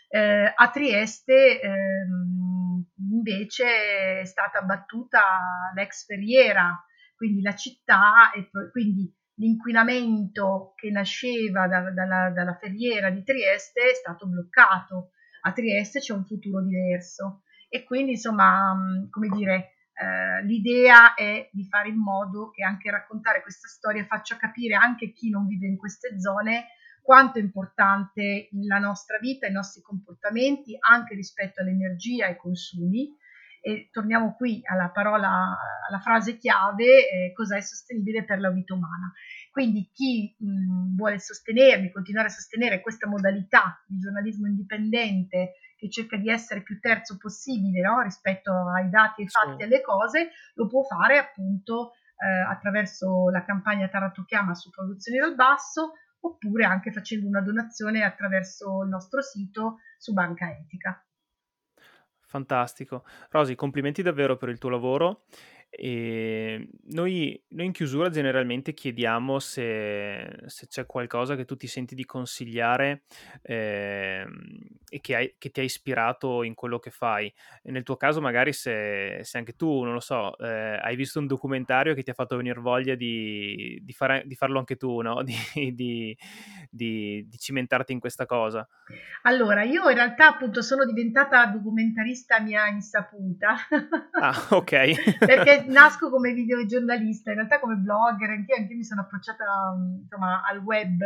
eh, 0.10 0.54
a 0.56 0.70
Trieste 0.70 1.60
ehm, 1.60 2.86
invece 3.10 4.20
è 4.22 4.26
stata 4.26 4.60
abbattuta 4.60 5.22
l'ex 5.74 6.06
ferriera, 6.06 6.82
quindi 7.16 7.42
la 7.42 7.56
città 7.56 8.32
e 8.32 8.50
quindi 8.72 9.14
l'inquinamento 9.36 10.74
che 10.76 10.90
nasceva 10.92 11.68
da, 11.68 11.92
dalla, 11.92 12.30
dalla 12.30 12.58
ferriera 12.58 13.10
di 13.10 13.24
Trieste 13.24 13.92
è 13.92 13.94
stato 13.94 14.28
bloccato. 14.28 15.12
A 15.42 15.52
Trieste 15.52 16.00
c'è 16.00 16.13
un 16.13 16.26
futuro 16.26 16.63
diverso 16.63 17.44
e 17.70 17.84
quindi 17.84 18.12
insomma, 18.12 18.76
come 19.10 19.28
dire, 19.30 19.77
eh, 20.00 20.43
l'idea 20.43 21.15
è 21.15 21.50
di 21.52 21.65
fare 21.65 21.89
in 21.89 21.98
modo 21.98 22.52
che 22.52 22.63
anche 22.63 22.91
raccontare 22.91 23.41
questa 23.41 23.67
storia 23.67 24.06
faccia 24.06 24.37
capire 24.37 24.75
anche 24.75 25.12
chi 25.12 25.29
non 25.29 25.48
vive 25.48 25.65
in 25.65 25.77
queste 25.77 26.19
zone 26.19 26.67
quanto 27.08 27.39
è 27.39 27.41
importante 27.41 28.50
la 28.67 28.79
nostra 28.79 29.17
vita, 29.17 29.48
i 29.48 29.52
nostri 29.54 29.81
comportamenti, 29.81 30.75
anche 30.77 31.15
rispetto 31.15 31.62
all'energia 31.62 32.25
e 32.25 32.31
ai 32.31 32.35
consumi, 32.35 33.15
e 33.62 33.87
torniamo 33.93 34.35
qui 34.35 34.60
alla 34.65 34.89
parola, 34.89 35.58
alla 35.87 36.00
frase 36.00 36.37
chiave, 36.37 37.10
eh, 37.10 37.31
cos'è 37.33 37.62
sostenibile 37.62 38.25
per 38.25 38.41
la 38.41 38.52
vita 38.52 38.73
umana. 38.73 39.13
Quindi 39.52 39.89
chi 39.93 40.35
mh, 40.37 40.95
vuole 40.98 41.17
sostenermi, 41.17 41.91
continuare 41.91 42.27
a 42.27 42.31
sostenere 42.31 42.81
questa 42.81 43.08
modalità 43.08 43.81
di 43.87 43.98
giornalismo 44.00 44.48
indipendente 44.48 45.54
che 45.78 45.90
cerca 45.90 46.17
di 46.17 46.30
essere 46.30 46.63
più 46.63 46.80
terzo 46.80 47.17
possibile 47.17 47.82
no? 47.82 48.02
rispetto 48.02 48.52
ai 48.52 48.90
dati, 48.90 49.21
ai 49.21 49.30
fatti, 49.30 49.62
e 49.62 49.65
alle 49.65 49.82
cose, 49.82 50.32
lo 50.56 50.67
può 50.67 50.84
fare 50.84 51.19
appunto 51.19 51.94
eh, 52.17 52.52
attraverso 52.52 53.30
la 53.30 53.46
campagna 53.46 53.88
Taranto 53.88 54.25
Chiama 54.25 54.56
su 54.56 54.71
Produzioni 54.71 55.19
dal 55.19 55.36
Basso 55.36 55.94
oppure 56.19 56.65
anche 56.65 56.92
facendo 56.92 57.28
una 57.28 57.42
donazione 57.42 58.04
attraverso 58.04 58.82
il 58.84 58.90
nostro 58.90 59.21
sito 59.21 59.78
su 59.98 60.13
Banca 60.13 60.50
Etica. 60.50 61.00
Fantastico. 62.28 63.06
Rosy, 63.30 63.56
complimenti 63.56 64.02
davvero 64.02 64.36
per 64.36 64.50
il 64.50 64.58
tuo 64.58 64.69
lavoro 64.69 65.23
e 65.70 66.70
noi, 66.86 67.40
noi 67.50 67.65
in 67.65 67.72
chiusura 67.72 68.10
generalmente 68.10 68.74
chiediamo 68.74 69.38
se, 69.38 70.44
se 70.46 70.68
c'è 70.68 70.86
qualcosa 70.86 71.36
che 71.36 71.46
tu 71.46 71.56
ti 71.56 71.68
senti 71.68 71.94
di 71.94 72.06
consigliare 72.06 73.04
eh, 73.42 74.26
e 74.90 75.02
che, 75.02 75.15
hai, 75.15 75.36
che, 75.38 75.52
ti 75.52 75.60
ha 75.60 75.63
ispirato 75.63 76.44
in 76.44 76.54
quello 76.54 76.80
che 76.80 76.90
fai. 76.90 77.32
E 77.62 77.72
nel 77.72 77.84
tuo 77.84 77.98
caso, 77.98 78.22
magari 78.22 78.54
se, 78.54 79.20
se, 79.24 79.38
anche 79.38 79.56
tu, 79.56 79.84
non 79.84 79.94
lo 79.94 80.00
so, 80.00 80.38
eh, 80.38 80.80
hai 80.82 80.96
visto 80.96 81.20
un 81.20 81.28
documentario 81.28 81.94
che 81.94 82.04
ti 82.04 82.10
ha 82.10 82.15
fatto 82.15 82.38
venire 82.38 82.60
voglia 82.60 82.96
di, 82.96 83.80
di, 83.84 83.94
fare, 83.94 84.24
di 84.26 84.36
farlo 84.36 84.60
anche 84.60 84.78
tu, 84.78 85.02
no? 85.02 85.22
di, 85.24 86.18
di, 86.72 87.28
cimentarti 87.38 87.92
in 87.92 88.00
questa 88.00 88.26
cosa. 88.26 88.68
Allora, 89.24 89.63
io 89.63 89.90
in 89.90 89.96
realtà 89.96 90.30
appunto 90.30 90.62
sono 90.62 90.86
diventata 90.86 91.46
documentarista 91.48 92.40
mia 92.40 92.68
insaputa. 92.68 93.56
ah, 94.20 94.48
ok. 94.52 94.72
Perché 95.26 95.57
nasco 95.66 96.10
come 96.10 96.34
videogiornalista, 96.34 97.30
in 97.32 97.38
realtà 97.38 97.60
come 97.60 97.76
blogger, 97.76 98.30
anche 98.30 98.54
io 98.54 98.76
mi 98.76 98.84
sono 98.84 99.02
approcciata 99.02 99.76
insomma, 100.02 100.44
al 100.46 100.60
web. 100.60 101.02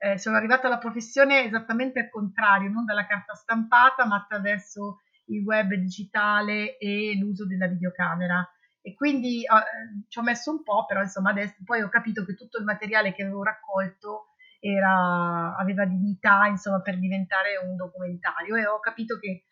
Eh, 0.00 0.16
sono 0.18 0.36
arrivata 0.36 0.68
alla 0.68 0.78
professione 0.78 1.44
esattamente 1.44 1.98
al 1.98 2.10
contrario, 2.10 2.70
non 2.70 2.84
dalla 2.84 3.06
carta 3.06 3.34
stampata, 3.34 4.06
ma 4.06 4.16
attraverso 4.16 5.00
il 5.26 5.42
web 5.42 5.74
digitale 5.74 6.78
e 6.78 7.16
l'uso 7.18 7.46
della 7.46 7.66
videocamera. 7.66 8.48
E 8.80 8.94
quindi 8.94 9.42
eh, 9.42 10.04
ci 10.08 10.18
ho 10.18 10.22
messo 10.22 10.50
un 10.50 10.62
po', 10.62 10.84
però 10.86 11.02
insomma 11.02 11.30
adesso 11.30 11.56
poi 11.64 11.82
ho 11.82 11.88
capito 11.88 12.24
che 12.24 12.34
tutto 12.34 12.58
il 12.58 12.64
materiale 12.64 13.12
che 13.12 13.22
avevo 13.22 13.42
raccolto 13.42 14.28
era, 14.60 15.56
aveva 15.56 15.84
dignità 15.84 16.46
insomma, 16.46 16.80
per 16.80 16.98
diventare 16.98 17.56
un 17.62 17.76
documentario 17.76 18.56
e 18.56 18.66
ho 18.66 18.80
capito 18.80 19.18
che 19.18 19.42
Ah, 19.42 19.47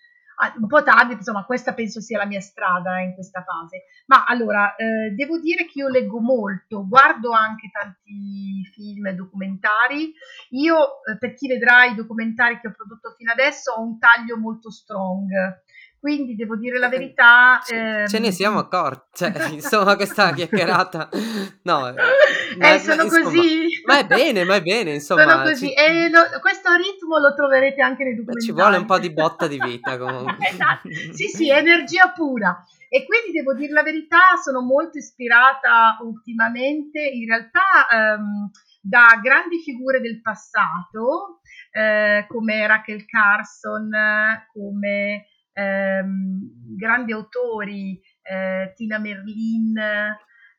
un 0.58 0.66
po' 0.66 0.82
tardi, 0.82 1.14
insomma, 1.14 1.44
questa 1.44 1.72
penso 1.72 2.00
sia 2.00 2.18
la 2.18 2.26
mia 2.26 2.40
strada 2.40 3.00
in 3.00 3.14
questa 3.14 3.42
fase. 3.42 3.84
Ma 4.06 4.24
allora, 4.24 4.74
eh, 4.76 5.10
devo 5.10 5.38
dire 5.38 5.66
che 5.66 5.80
io 5.80 5.88
leggo 5.88 6.20
molto, 6.20 6.86
guardo 6.86 7.32
anche 7.32 7.70
tanti 7.70 8.62
film 8.72 9.06
e 9.06 9.14
documentari. 9.14 10.12
Io, 10.50 11.02
eh, 11.04 11.16
per 11.18 11.34
chi 11.34 11.48
vedrà 11.48 11.84
i 11.84 11.94
documentari 11.94 12.60
che 12.60 12.68
ho 12.68 12.72
prodotto 12.72 13.14
fino 13.16 13.32
adesso, 13.32 13.72
ho 13.72 13.82
un 13.82 13.98
taglio 13.98 14.36
molto 14.36 14.70
strong 14.70 15.64
quindi 16.06 16.36
devo 16.36 16.54
dire 16.54 16.78
la 16.78 16.88
verità. 16.88 17.60
Ehm... 17.68 18.06
Ce 18.06 18.20
ne 18.20 18.30
siamo 18.30 18.60
accorti, 18.60 19.08
cioè, 19.12 19.48
insomma, 19.50 19.96
questa 19.96 20.30
chiacchierata. 20.34 21.08
No, 21.62 21.88
eh, 21.88 21.94
ma, 22.58 22.78
sono 22.78 23.02
insomma, 23.02 23.24
così. 23.24 23.65
Ma 23.86 23.98
è 23.98 24.06
bene, 24.06 24.44
ma 24.44 24.56
è 24.56 24.62
bene, 24.62 24.94
insomma. 24.94 25.22
Sono 25.22 25.42
così. 25.42 25.68
Ci... 25.68 25.72
E 25.72 26.10
lo, 26.10 26.20
questo 26.40 26.74
ritmo 26.74 27.18
lo 27.18 27.34
troverete 27.34 27.80
anche 27.80 28.04
nei 28.04 28.14
documentari. 28.14 28.44
Ci 28.44 28.52
vuole 28.52 28.76
un 28.76 28.84
po' 28.84 28.98
di 28.98 29.12
botta 29.12 29.46
di 29.46 29.58
vita, 29.58 29.96
comunque. 29.98 30.36
esatto. 30.48 30.88
Sì, 31.12 31.28
sì, 31.28 31.50
energia 31.50 32.10
pura. 32.10 32.64
E 32.88 33.04
quindi 33.04 33.32
devo 33.32 33.54
dire 33.54 33.72
la 33.72 33.82
verità, 33.82 34.36
sono 34.42 34.60
molto 34.60 34.98
ispirata 34.98 35.98
ultimamente, 36.02 37.00
in 37.00 37.26
realtà. 37.26 38.16
Um, 38.18 38.50
da 38.86 39.18
grandi 39.20 39.58
figure 39.62 40.00
del 40.00 40.20
passato 40.22 41.40
eh, 41.72 42.24
come 42.28 42.66
Rachel 42.68 43.04
Carson, 43.04 43.90
come 44.52 45.26
ehm, 45.52 46.76
grandi 46.76 47.12
autori, 47.12 48.00
eh, 48.22 48.72
Tina 48.76 48.98
Merlin. 48.98 49.74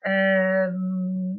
Ehm, 0.07 1.37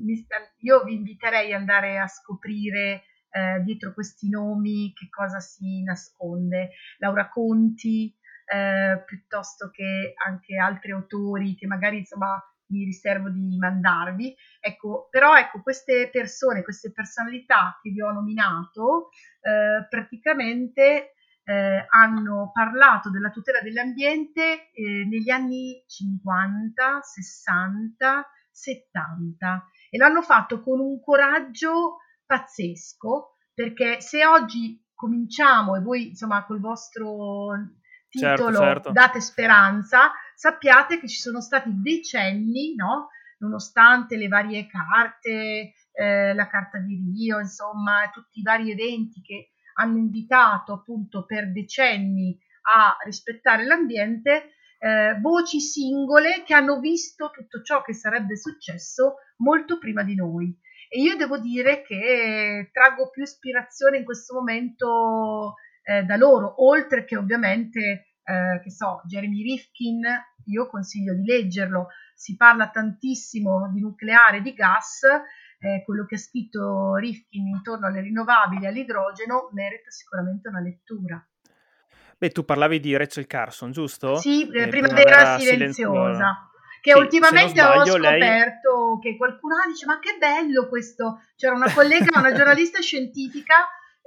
io 0.60 0.82
vi 0.84 0.94
inviterei 0.94 1.52
ad 1.52 1.60
andare 1.60 1.98
a 1.98 2.06
scoprire 2.06 3.02
eh, 3.30 3.60
dietro 3.62 3.92
questi 3.94 4.28
nomi 4.28 4.92
che 4.94 5.08
cosa 5.08 5.40
si 5.40 5.82
nasconde. 5.82 6.70
Laura 6.98 7.28
Conti, 7.28 8.14
eh, 8.46 9.02
piuttosto 9.06 9.70
che 9.70 10.14
anche 10.24 10.56
altri 10.56 10.92
autori 10.92 11.54
che 11.54 11.66
magari 11.66 11.98
insomma 11.98 12.42
vi 12.66 12.84
riservo 12.84 13.30
di 13.30 13.56
mandarvi. 13.58 14.34
Ecco, 14.60 15.08
però 15.10 15.36
ecco, 15.36 15.62
queste 15.62 16.10
persone, 16.10 16.62
queste 16.62 16.92
personalità 16.92 17.78
che 17.82 17.90
vi 17.90 18.02
ho 18.02 18.12
nominato, 18.12 19.08
eh, 19.40 19.86
praticamente 19.88 21.14
eh, 21.44 21.86
hanno 21.88 22.50
parlato 22.52 23.10
della 23.10 23.30
tutela 23.30 23.60
dell'ambiente 23.62 24.70
eh, 24.72 25.06
negli 25.06 25.30
anni 25.30 25.82
50, 25.86 27.00
60, 27.00 28.26
70 28.58 29.68
e 29.90 29.96
l'hanno 29.98 30.22
fatto 30.22 30.62
con 30.62 30.80
un 30.80 31.00
coraggio 31.00 31.98
pazzesco 32.26 33.36
perché 33.54 34.00
se 34.00 34.26
oggi 34.26 34.84
cominciamo 34.94 35.76
e 35.76 35.80
voi 35.80 36.08
insomma 36.08 36.44
col 36.44 36.60
vostro 36.60 37.54
certo, 38.08 38.36
titolo 38.36 38.58
certo, 38.58 38.72
certo. 38.72 38.92
date 38.92 39.20
speranza, 39.20 40.12
sappiate 40.34 40.98
che 40.98 41.08
ci 41.08 41.18
sono 41.18 41.40
stati 41.40 41.70
decenni, 41.72 42.74
no? 42.74 43.08
nonostante 43.38 44.16
le 44.16 44.28
varie 44.28 44.66
carte, 44.66 45.74
eh, 45.92 46.34
la 46.34 46.48
carta 46.48 46.78
di 46.78 46.96
Rio, 46.96 47.38
insomma, 47.38 48.10
tutti 48.12 48.40
i 48.40 48.42
vari 48.42 48.70
eventi 48.70 49.20
che 49.20 49.50
hanno 49.74 49.98
invitato 49.98 50.72
appunto 50.72 51.24
per 51.24 51.52
decenni 51.52 52.36
a 52.70 52.96
rispettare 53.04 53.64
l'ambiente, 53.64 54.54
eh, 54.78 55.18
voci 55.20 55.60
singole 55.60 56.42
che 56.44 56.54
hanno 56.54 56.78
visto 56.78 57.30
tutto 57.30 57.62
ciò 57.62 57.82
che 57.82 57.94
sarebbe 57.94 58.36
successo 58.36 59.16
molto 59.38 59.78
prima 59.78 60.02
di 60.02 60.14
noi. 60.14 60.56
E 60.88 61.00
io 61.00 61.16
devo 61.16 61.38
dire 61.38 61.82
che 61.82 62.70
traggo 62.72 63.10
più 63.10 63.22
ispirazione 63.22 63.98
in 63.98 64.04
questo 64.04 64.34
momento 64.34 65.54
eh, 65.82 66.02
da 66.04 66.16
loro, 66.16 66.64
oltre 66.64 67.04
che 67.04 67.16
ovviamente, 67.16 68.14
eh, 68.22 68.60
che 68.62 68.70
so, 68.70 69.02
Jeremy 69.06 69.42
Rifkin, 69.42 70.02
io 70.46 70.66
consiglio 70.68 71.14
di 71.14 71.24
leggerlo, 71.24 71.88
si 72.14 72.36
parla 72.36 72.70
tantissimo 72.70 73.70
di 73.72 73.80
nucleare, 73.80 74.40
di 74.40 74.54
gas, 74.54 75.02
eh, 75.60 75.82
quello 75.84 76.06
che 76.06 76.14
ha 76.14 76.18
scritto 76.18 76.94
Rifkin 76.94 77.48
intorno 77.48 77.86
alle 77.86 78.00
rinnovabili 78.00 78.64
e 78.64 78.68
all'idrogeno 78.68 79.50
merita 79.52 79.90
sicuramente 79.90 80.48
una 80.48 80.60
lettura. 80.60 81.22
Beh, 82.18 82.30
tu 82.30 82.44
parlavi 82.44 82.80
di 82.80 82.96
Rachel 82.96 83.26
Carson, 83.26 83.70
giusto? 83.70 84.16
Sì, 84.16 84.48
eh, 84.50 84.68
Primavera 84.68 85.38
silenziosa. 85.38 85.38
silenziosa. 85.38 86.50
Che 86.80 86.92
sì, 86.92 86.98
ultimamente 86.98 87.60
sbaglio, 87.60 87.80
ho 87.80 87.86
scoperto 87.86 88.08
lei... 88.08 89.00
che 89.00 89.16
qualcuno 89.16 89.54
dice: 89.68 89.86
Ma 89.86 89.98
che 90.00 90.16
bello 90.18 90.68
questo! 90.68 91.22
C'era 91.36 91.54
una 91.54 91.72
collega, 91.72 92.18
una 92.18 92.32
giornalista 92.32 92.80
scientifica 92.80 93.54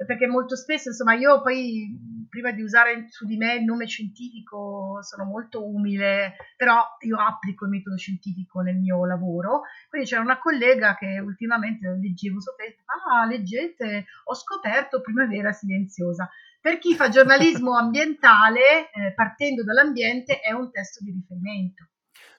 perché 0.06 0.28
molto 0.28 0.56
spesso, 0.56 0.90
insomma, 0.90 1.14
io 1.14 1.42
poi 1.42 2.26
prima 2.30 2.52
di 2.52 2.62
usare 2.62 3.08
su 3.10 3.26
di 3.26 3.38
me 3.38 3.56
il 3.56 3.64
nome 3.64 3.88
scientifico 3.88 5.00
sono 5.02 5.26
molto 5.26 5.66
umile, 5.68 6.36
però 6.56 6.82
io 7.02 7.18
applico 7.18 7.66
il 7.66 7.72
metodo 7.72 7.98
scientifico 7.98 8.62
nel 8.62 8.78
mio 8.78 9.06
lavoro. 9.06 9.62
Quindi 9.90 10.08
c'era 10.08 10.22
una 10.22 10.40
collega 10.40 10.96
che 10.96 11.20
ultimamente 11.20 11.88
leggevo 11.88 12.40
su 12.40 12.52
Facebook, 12.58 12.90
ah, 12.90 13.26
leggete, 13.26 14.06
ho 14.26 14.34
scoperto 14.34 15.02
Primavera 15.02 15.52
Silenziosa. 15.52 16.30
Per 16.62 16.78
chi 16.78 16.94
fa 16.94 17.10
giornalismo 17.10 17.76
ambientale, 17.76 18.92
eh, 18.92 19.14
partendo 19.16 19.64
dall'ambiente, 19.64 20.40
è 20.40 20.52
un 20.52 20.70
testo 20.70 21.04
di 21.04 21.12
riferimento. 21.12 21.88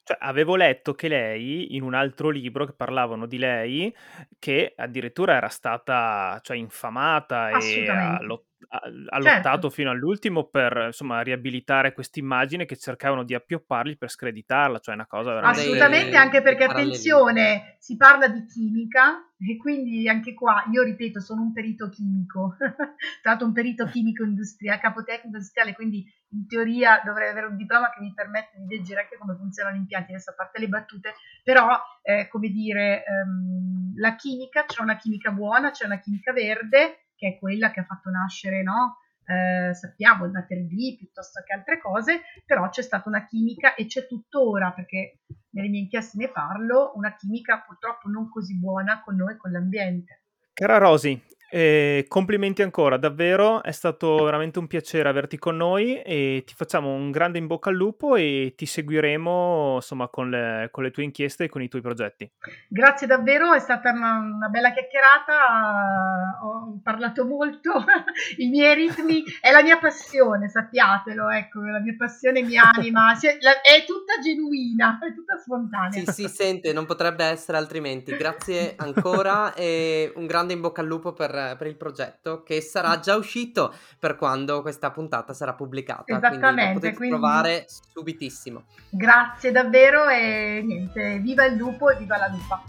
Cioè, 0.04 0.16
avevo 0.20 0.54
letto 0.54 0.94
che 0.94 1.08
lei, 1.08 1.74
in 1.74 1.82
un 1.82 1.94
altro 1.94 2.30
libro 2.30 2.64
che 2.64 2.72
parlavano 2.72 3.26
di 3.26 3.38
lei, 3.38 3.92
che 4.38 4.74
addirittura 4.76 5.34
era 5.34 5.48
stata, 5.48 6.38
cioè, 6.42 6.56
infamata 6.56 7.50
e 7.58 7.88
ha, 7.88 8.20
lot- 8.20 8.51
ha, 8.68 8.80
certo. 8.80 9.18
lottato 9.18 9.70
fino 9.70 9.90
all'ultimo 9.90 10.44
per, 10.44 10.84
insomma, 10.86 11.20
riabilitare 11.22 11.92
questa 11.92 12.20
immagine 12.20 12.64
che 12.64 12.76
cercavano 12.76 13.24
di 13.24 13.34
appiopparli 13.34 13.96
per 13.96 14.10
screditarla, 14.10 14.78
cioè 14.78 14.94
una 14.94 15.06
cosa 15.06 15.34
veramente... 15.34 15.60
Assolutamente, 15.60 16.16
anche 16.16 16.42
perché, 16.42 16.64
attenzione, 16.64 17.76
si 17.78 17.96
parla 17.96 18.28
di 18.28 18.44
chimica 18.46 19.32
e 19.38 19.56
quindi 19.56 20.08
anche 20.08 20.34
qua, 20.34 20.64
io 20.70 20.82
ripeto, 20.82 21.20
sono 21.20 21.42
un 21.42 21.52
perito 21.52 21.88
chimico, 21.88 22.56
l'altro 23.24 23.46
un 23.46 23.52
perito 23.52 23.86
chimico 23.86 24.22
industriale, 24.22 24.80
capotecnico 24.80 25.26
industriale, 25.26 25.74
quindi 25.74 26.04
in 26.30 26.46
teoria 26.46 27.02
dovrei 27.04 27.30
avere 27.30 27.46
un 27.46 27.56
diploma 27.56 27.90
che 27.90 28.00
mi 28.00 28.12
permette 28.14 28.58
di 28.58 28.76
leggere 28.76 29.00
anche 29.00 29.16
come 29.18 29.34
funzionano 29.34 29.76
gli 29.76 29.80
impianti, 29.80 30.12
adesso 30.12 30.30
a 30.30 30.34
parte 30.34 30.60
le 30.60 30.68
battute, 30.68 31.14
però 31.42 31.76
eh, 32.02 32.28
come 32.28 32.48
dire, 32.48 33.04
ehm, 33.04 33.94
la 33.96 34.14
chimica, 34.14 34.64
c'è 34.64 34.82
una 34.82 34.96
chimica 34.96 35.32
buona, 35.32 35.70
c'è 35.70 35.86
una 35.86 35.98
chimica 35.98 36.32
verde, 36.32 37.06
che 37.22 37.28
è 37.28 37.38
quella 37.38 37.70
che 37.70 37.78
ha 37.78 37.84
fatto 37.84 38.10
nascere 38.10 38.62
no? 38.64 38.96
eh, 39.26 39.72
sappiamo 39.74 40.24
il 40.24 40.32
Mater 40.32 40.64
D 40.64 40.96
piuttosto 40.98 41.40
che 41.46 41.52
altre 41.54 41.80
cose, 41.80 42.22
però 42.44 42.68
c'è 42.68 42.82
stata 42.82 43.08
una 43.08 43.24
chimica 43.26 43.74
e 43.74 43.86
c'è 43.86 44.06
tuttora, 44.06 44.72
perché 44.72 45.20
nelle 45.50 45.68
mie 45.68 45.80
inchieste 45.82 46.18
ne 46.18 46.28
parlo, 46.28 46.92
una 46.96 47.14
chimica 47.14 47.62
purtroppo 47.64 48.08
non 48.08 48.28
così 48.28 48.58
buona 48.58 49.02
con 49.02 49.16
noi, 49.16 49.36
con 49.36 49.52
l'ambiente. 49.52 50.22
Cara 50.52 50.78
Rosy, 50.78 51.22
eh, 51.54 52.06
complimenti 52.08 52.62
ancora, 52.62 52.96
davvero 52.96 53.62
è 53.62 53.72
stato 53.72 54.24
veramente 54.24 54.58
un 54.58 54.66
piacere 54.66 55.06
averti 55.06 55.36
con 55.36 55.54
noi 55.54 56.00
e 56.00 56.44
ti 56.46 56.54
facciamo 56.54 56.94
un 56.94 57.10
grande 57.10 57.36
in 57.36 57.46
bocca 57.46 57.68
al 57.68 57.76
lupo 57.76 58.16
e 58.16 58.54
ti 58.56 58.64
seguiremo 58.64 59.74
insomma 59.74 60.08
con 60.08 60.30
le, 60.30 60.68
con 60.70 60.82
le 60.82 60.90
tue 60.90 61.02
inchieste 61.02 61.44
e 61.44 61.48
con 61.50 61.60
i 61.60 61.68
tuoi 61.68 61.82
progetti. 61.82 62.30
Grazie 62.68 63.06
davvero, 63.06 63.52
è 63.52 63.58
stata 63.58 63.90
una, 63.90 64.16
una 64.34 64.48
bella 64.48 64.72
chiacchierata, 64.72 66.40
ho 66.42 66.80
parlato 66.82 67.26
molto, 67.26 67.84
i 68.38 68.48
miei 68.48 68.74
ritmi, 68.74 69.22
è 69.38 69.50
la 69.50 69.62
mia 69.62 69.76
passione, 69.76 70.48
sappiatelo, 70.48 71.28
ecco, 71.28 71.60
la 71.60 71.80
mia 71.80 71.96
passione 71.98 72.40
mi 72.40 72.56
anima, 72.56 73.12
è 73.12 73.84
tutta 73.84 74.18
genuina, 74.22 74.98
è 75.02 75.12
tutta 75.12 75.36
spontanea. 75.36 75.90
Sì, 75.90 76.06
si 76.06 76.28
sente, 76.28 76.72
non 76.72 76.86
potrebbe 76.86 77.26
essere 77.26 77.58
altrimenti. 77.58 78.16
Grazie 78.16 78.72
ancora 78.78 79.52
e 79.52 80.10
un 80.16 80.24
grande 80.24 80.54
in 80.54 80.62
bocca 80.62 80.80
al 80.80 80.86
lupo 80.86 81.12
per 81.12 81.40
per, 81.56 81.66
il 81.66 81.76
progetto 81.76 82.42
che 82.42 82.60
sarà 82.60 82.98
già 83.00 83.16
uscito 83.16 83.74
per 83.98 84.16
quando 84.16 84.62
questa 84.62 84.90
puntata 84.90 85.32
sarà 85.32 85.54
pubblicata. 85.54 86.04
Esattamente. 86.06 86.40
Quindi 86.40 86.66
lo 86.66 86.72
potete 86.72 86.96
quindi... 86.96 87.16
trovare 87.16 87.66
subitissimo. 87.68 88.64
Grazie 88.90 89.50
davvero 89.50 90.08
e 90.08 90.62
niente, 90.64 91.18
viva 91.18 91.44
il 91.44 91.56
lupo 91.56 91.90
e 91.90 91.96
viva 91.96 92.16
la 92.16 92.28
lupa. 92.28 92.62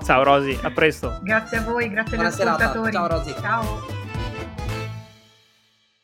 Ciao 0.04 0.22
Rosy, 0.22 0.58
a 0.62 0.70
presto. 0.70 1.18
Grazie 1.22 1.58
a 1.58 1.62
voi, 1.62 1.88
grazie 1.90 2.16
Buona 2.16 2.32
agli 2.34 2.40
ascoltatori. 2.40 2.92
Ciao 2.92 3.06
Rosy. 3.06 3.34
Ciao. 3.40 4.05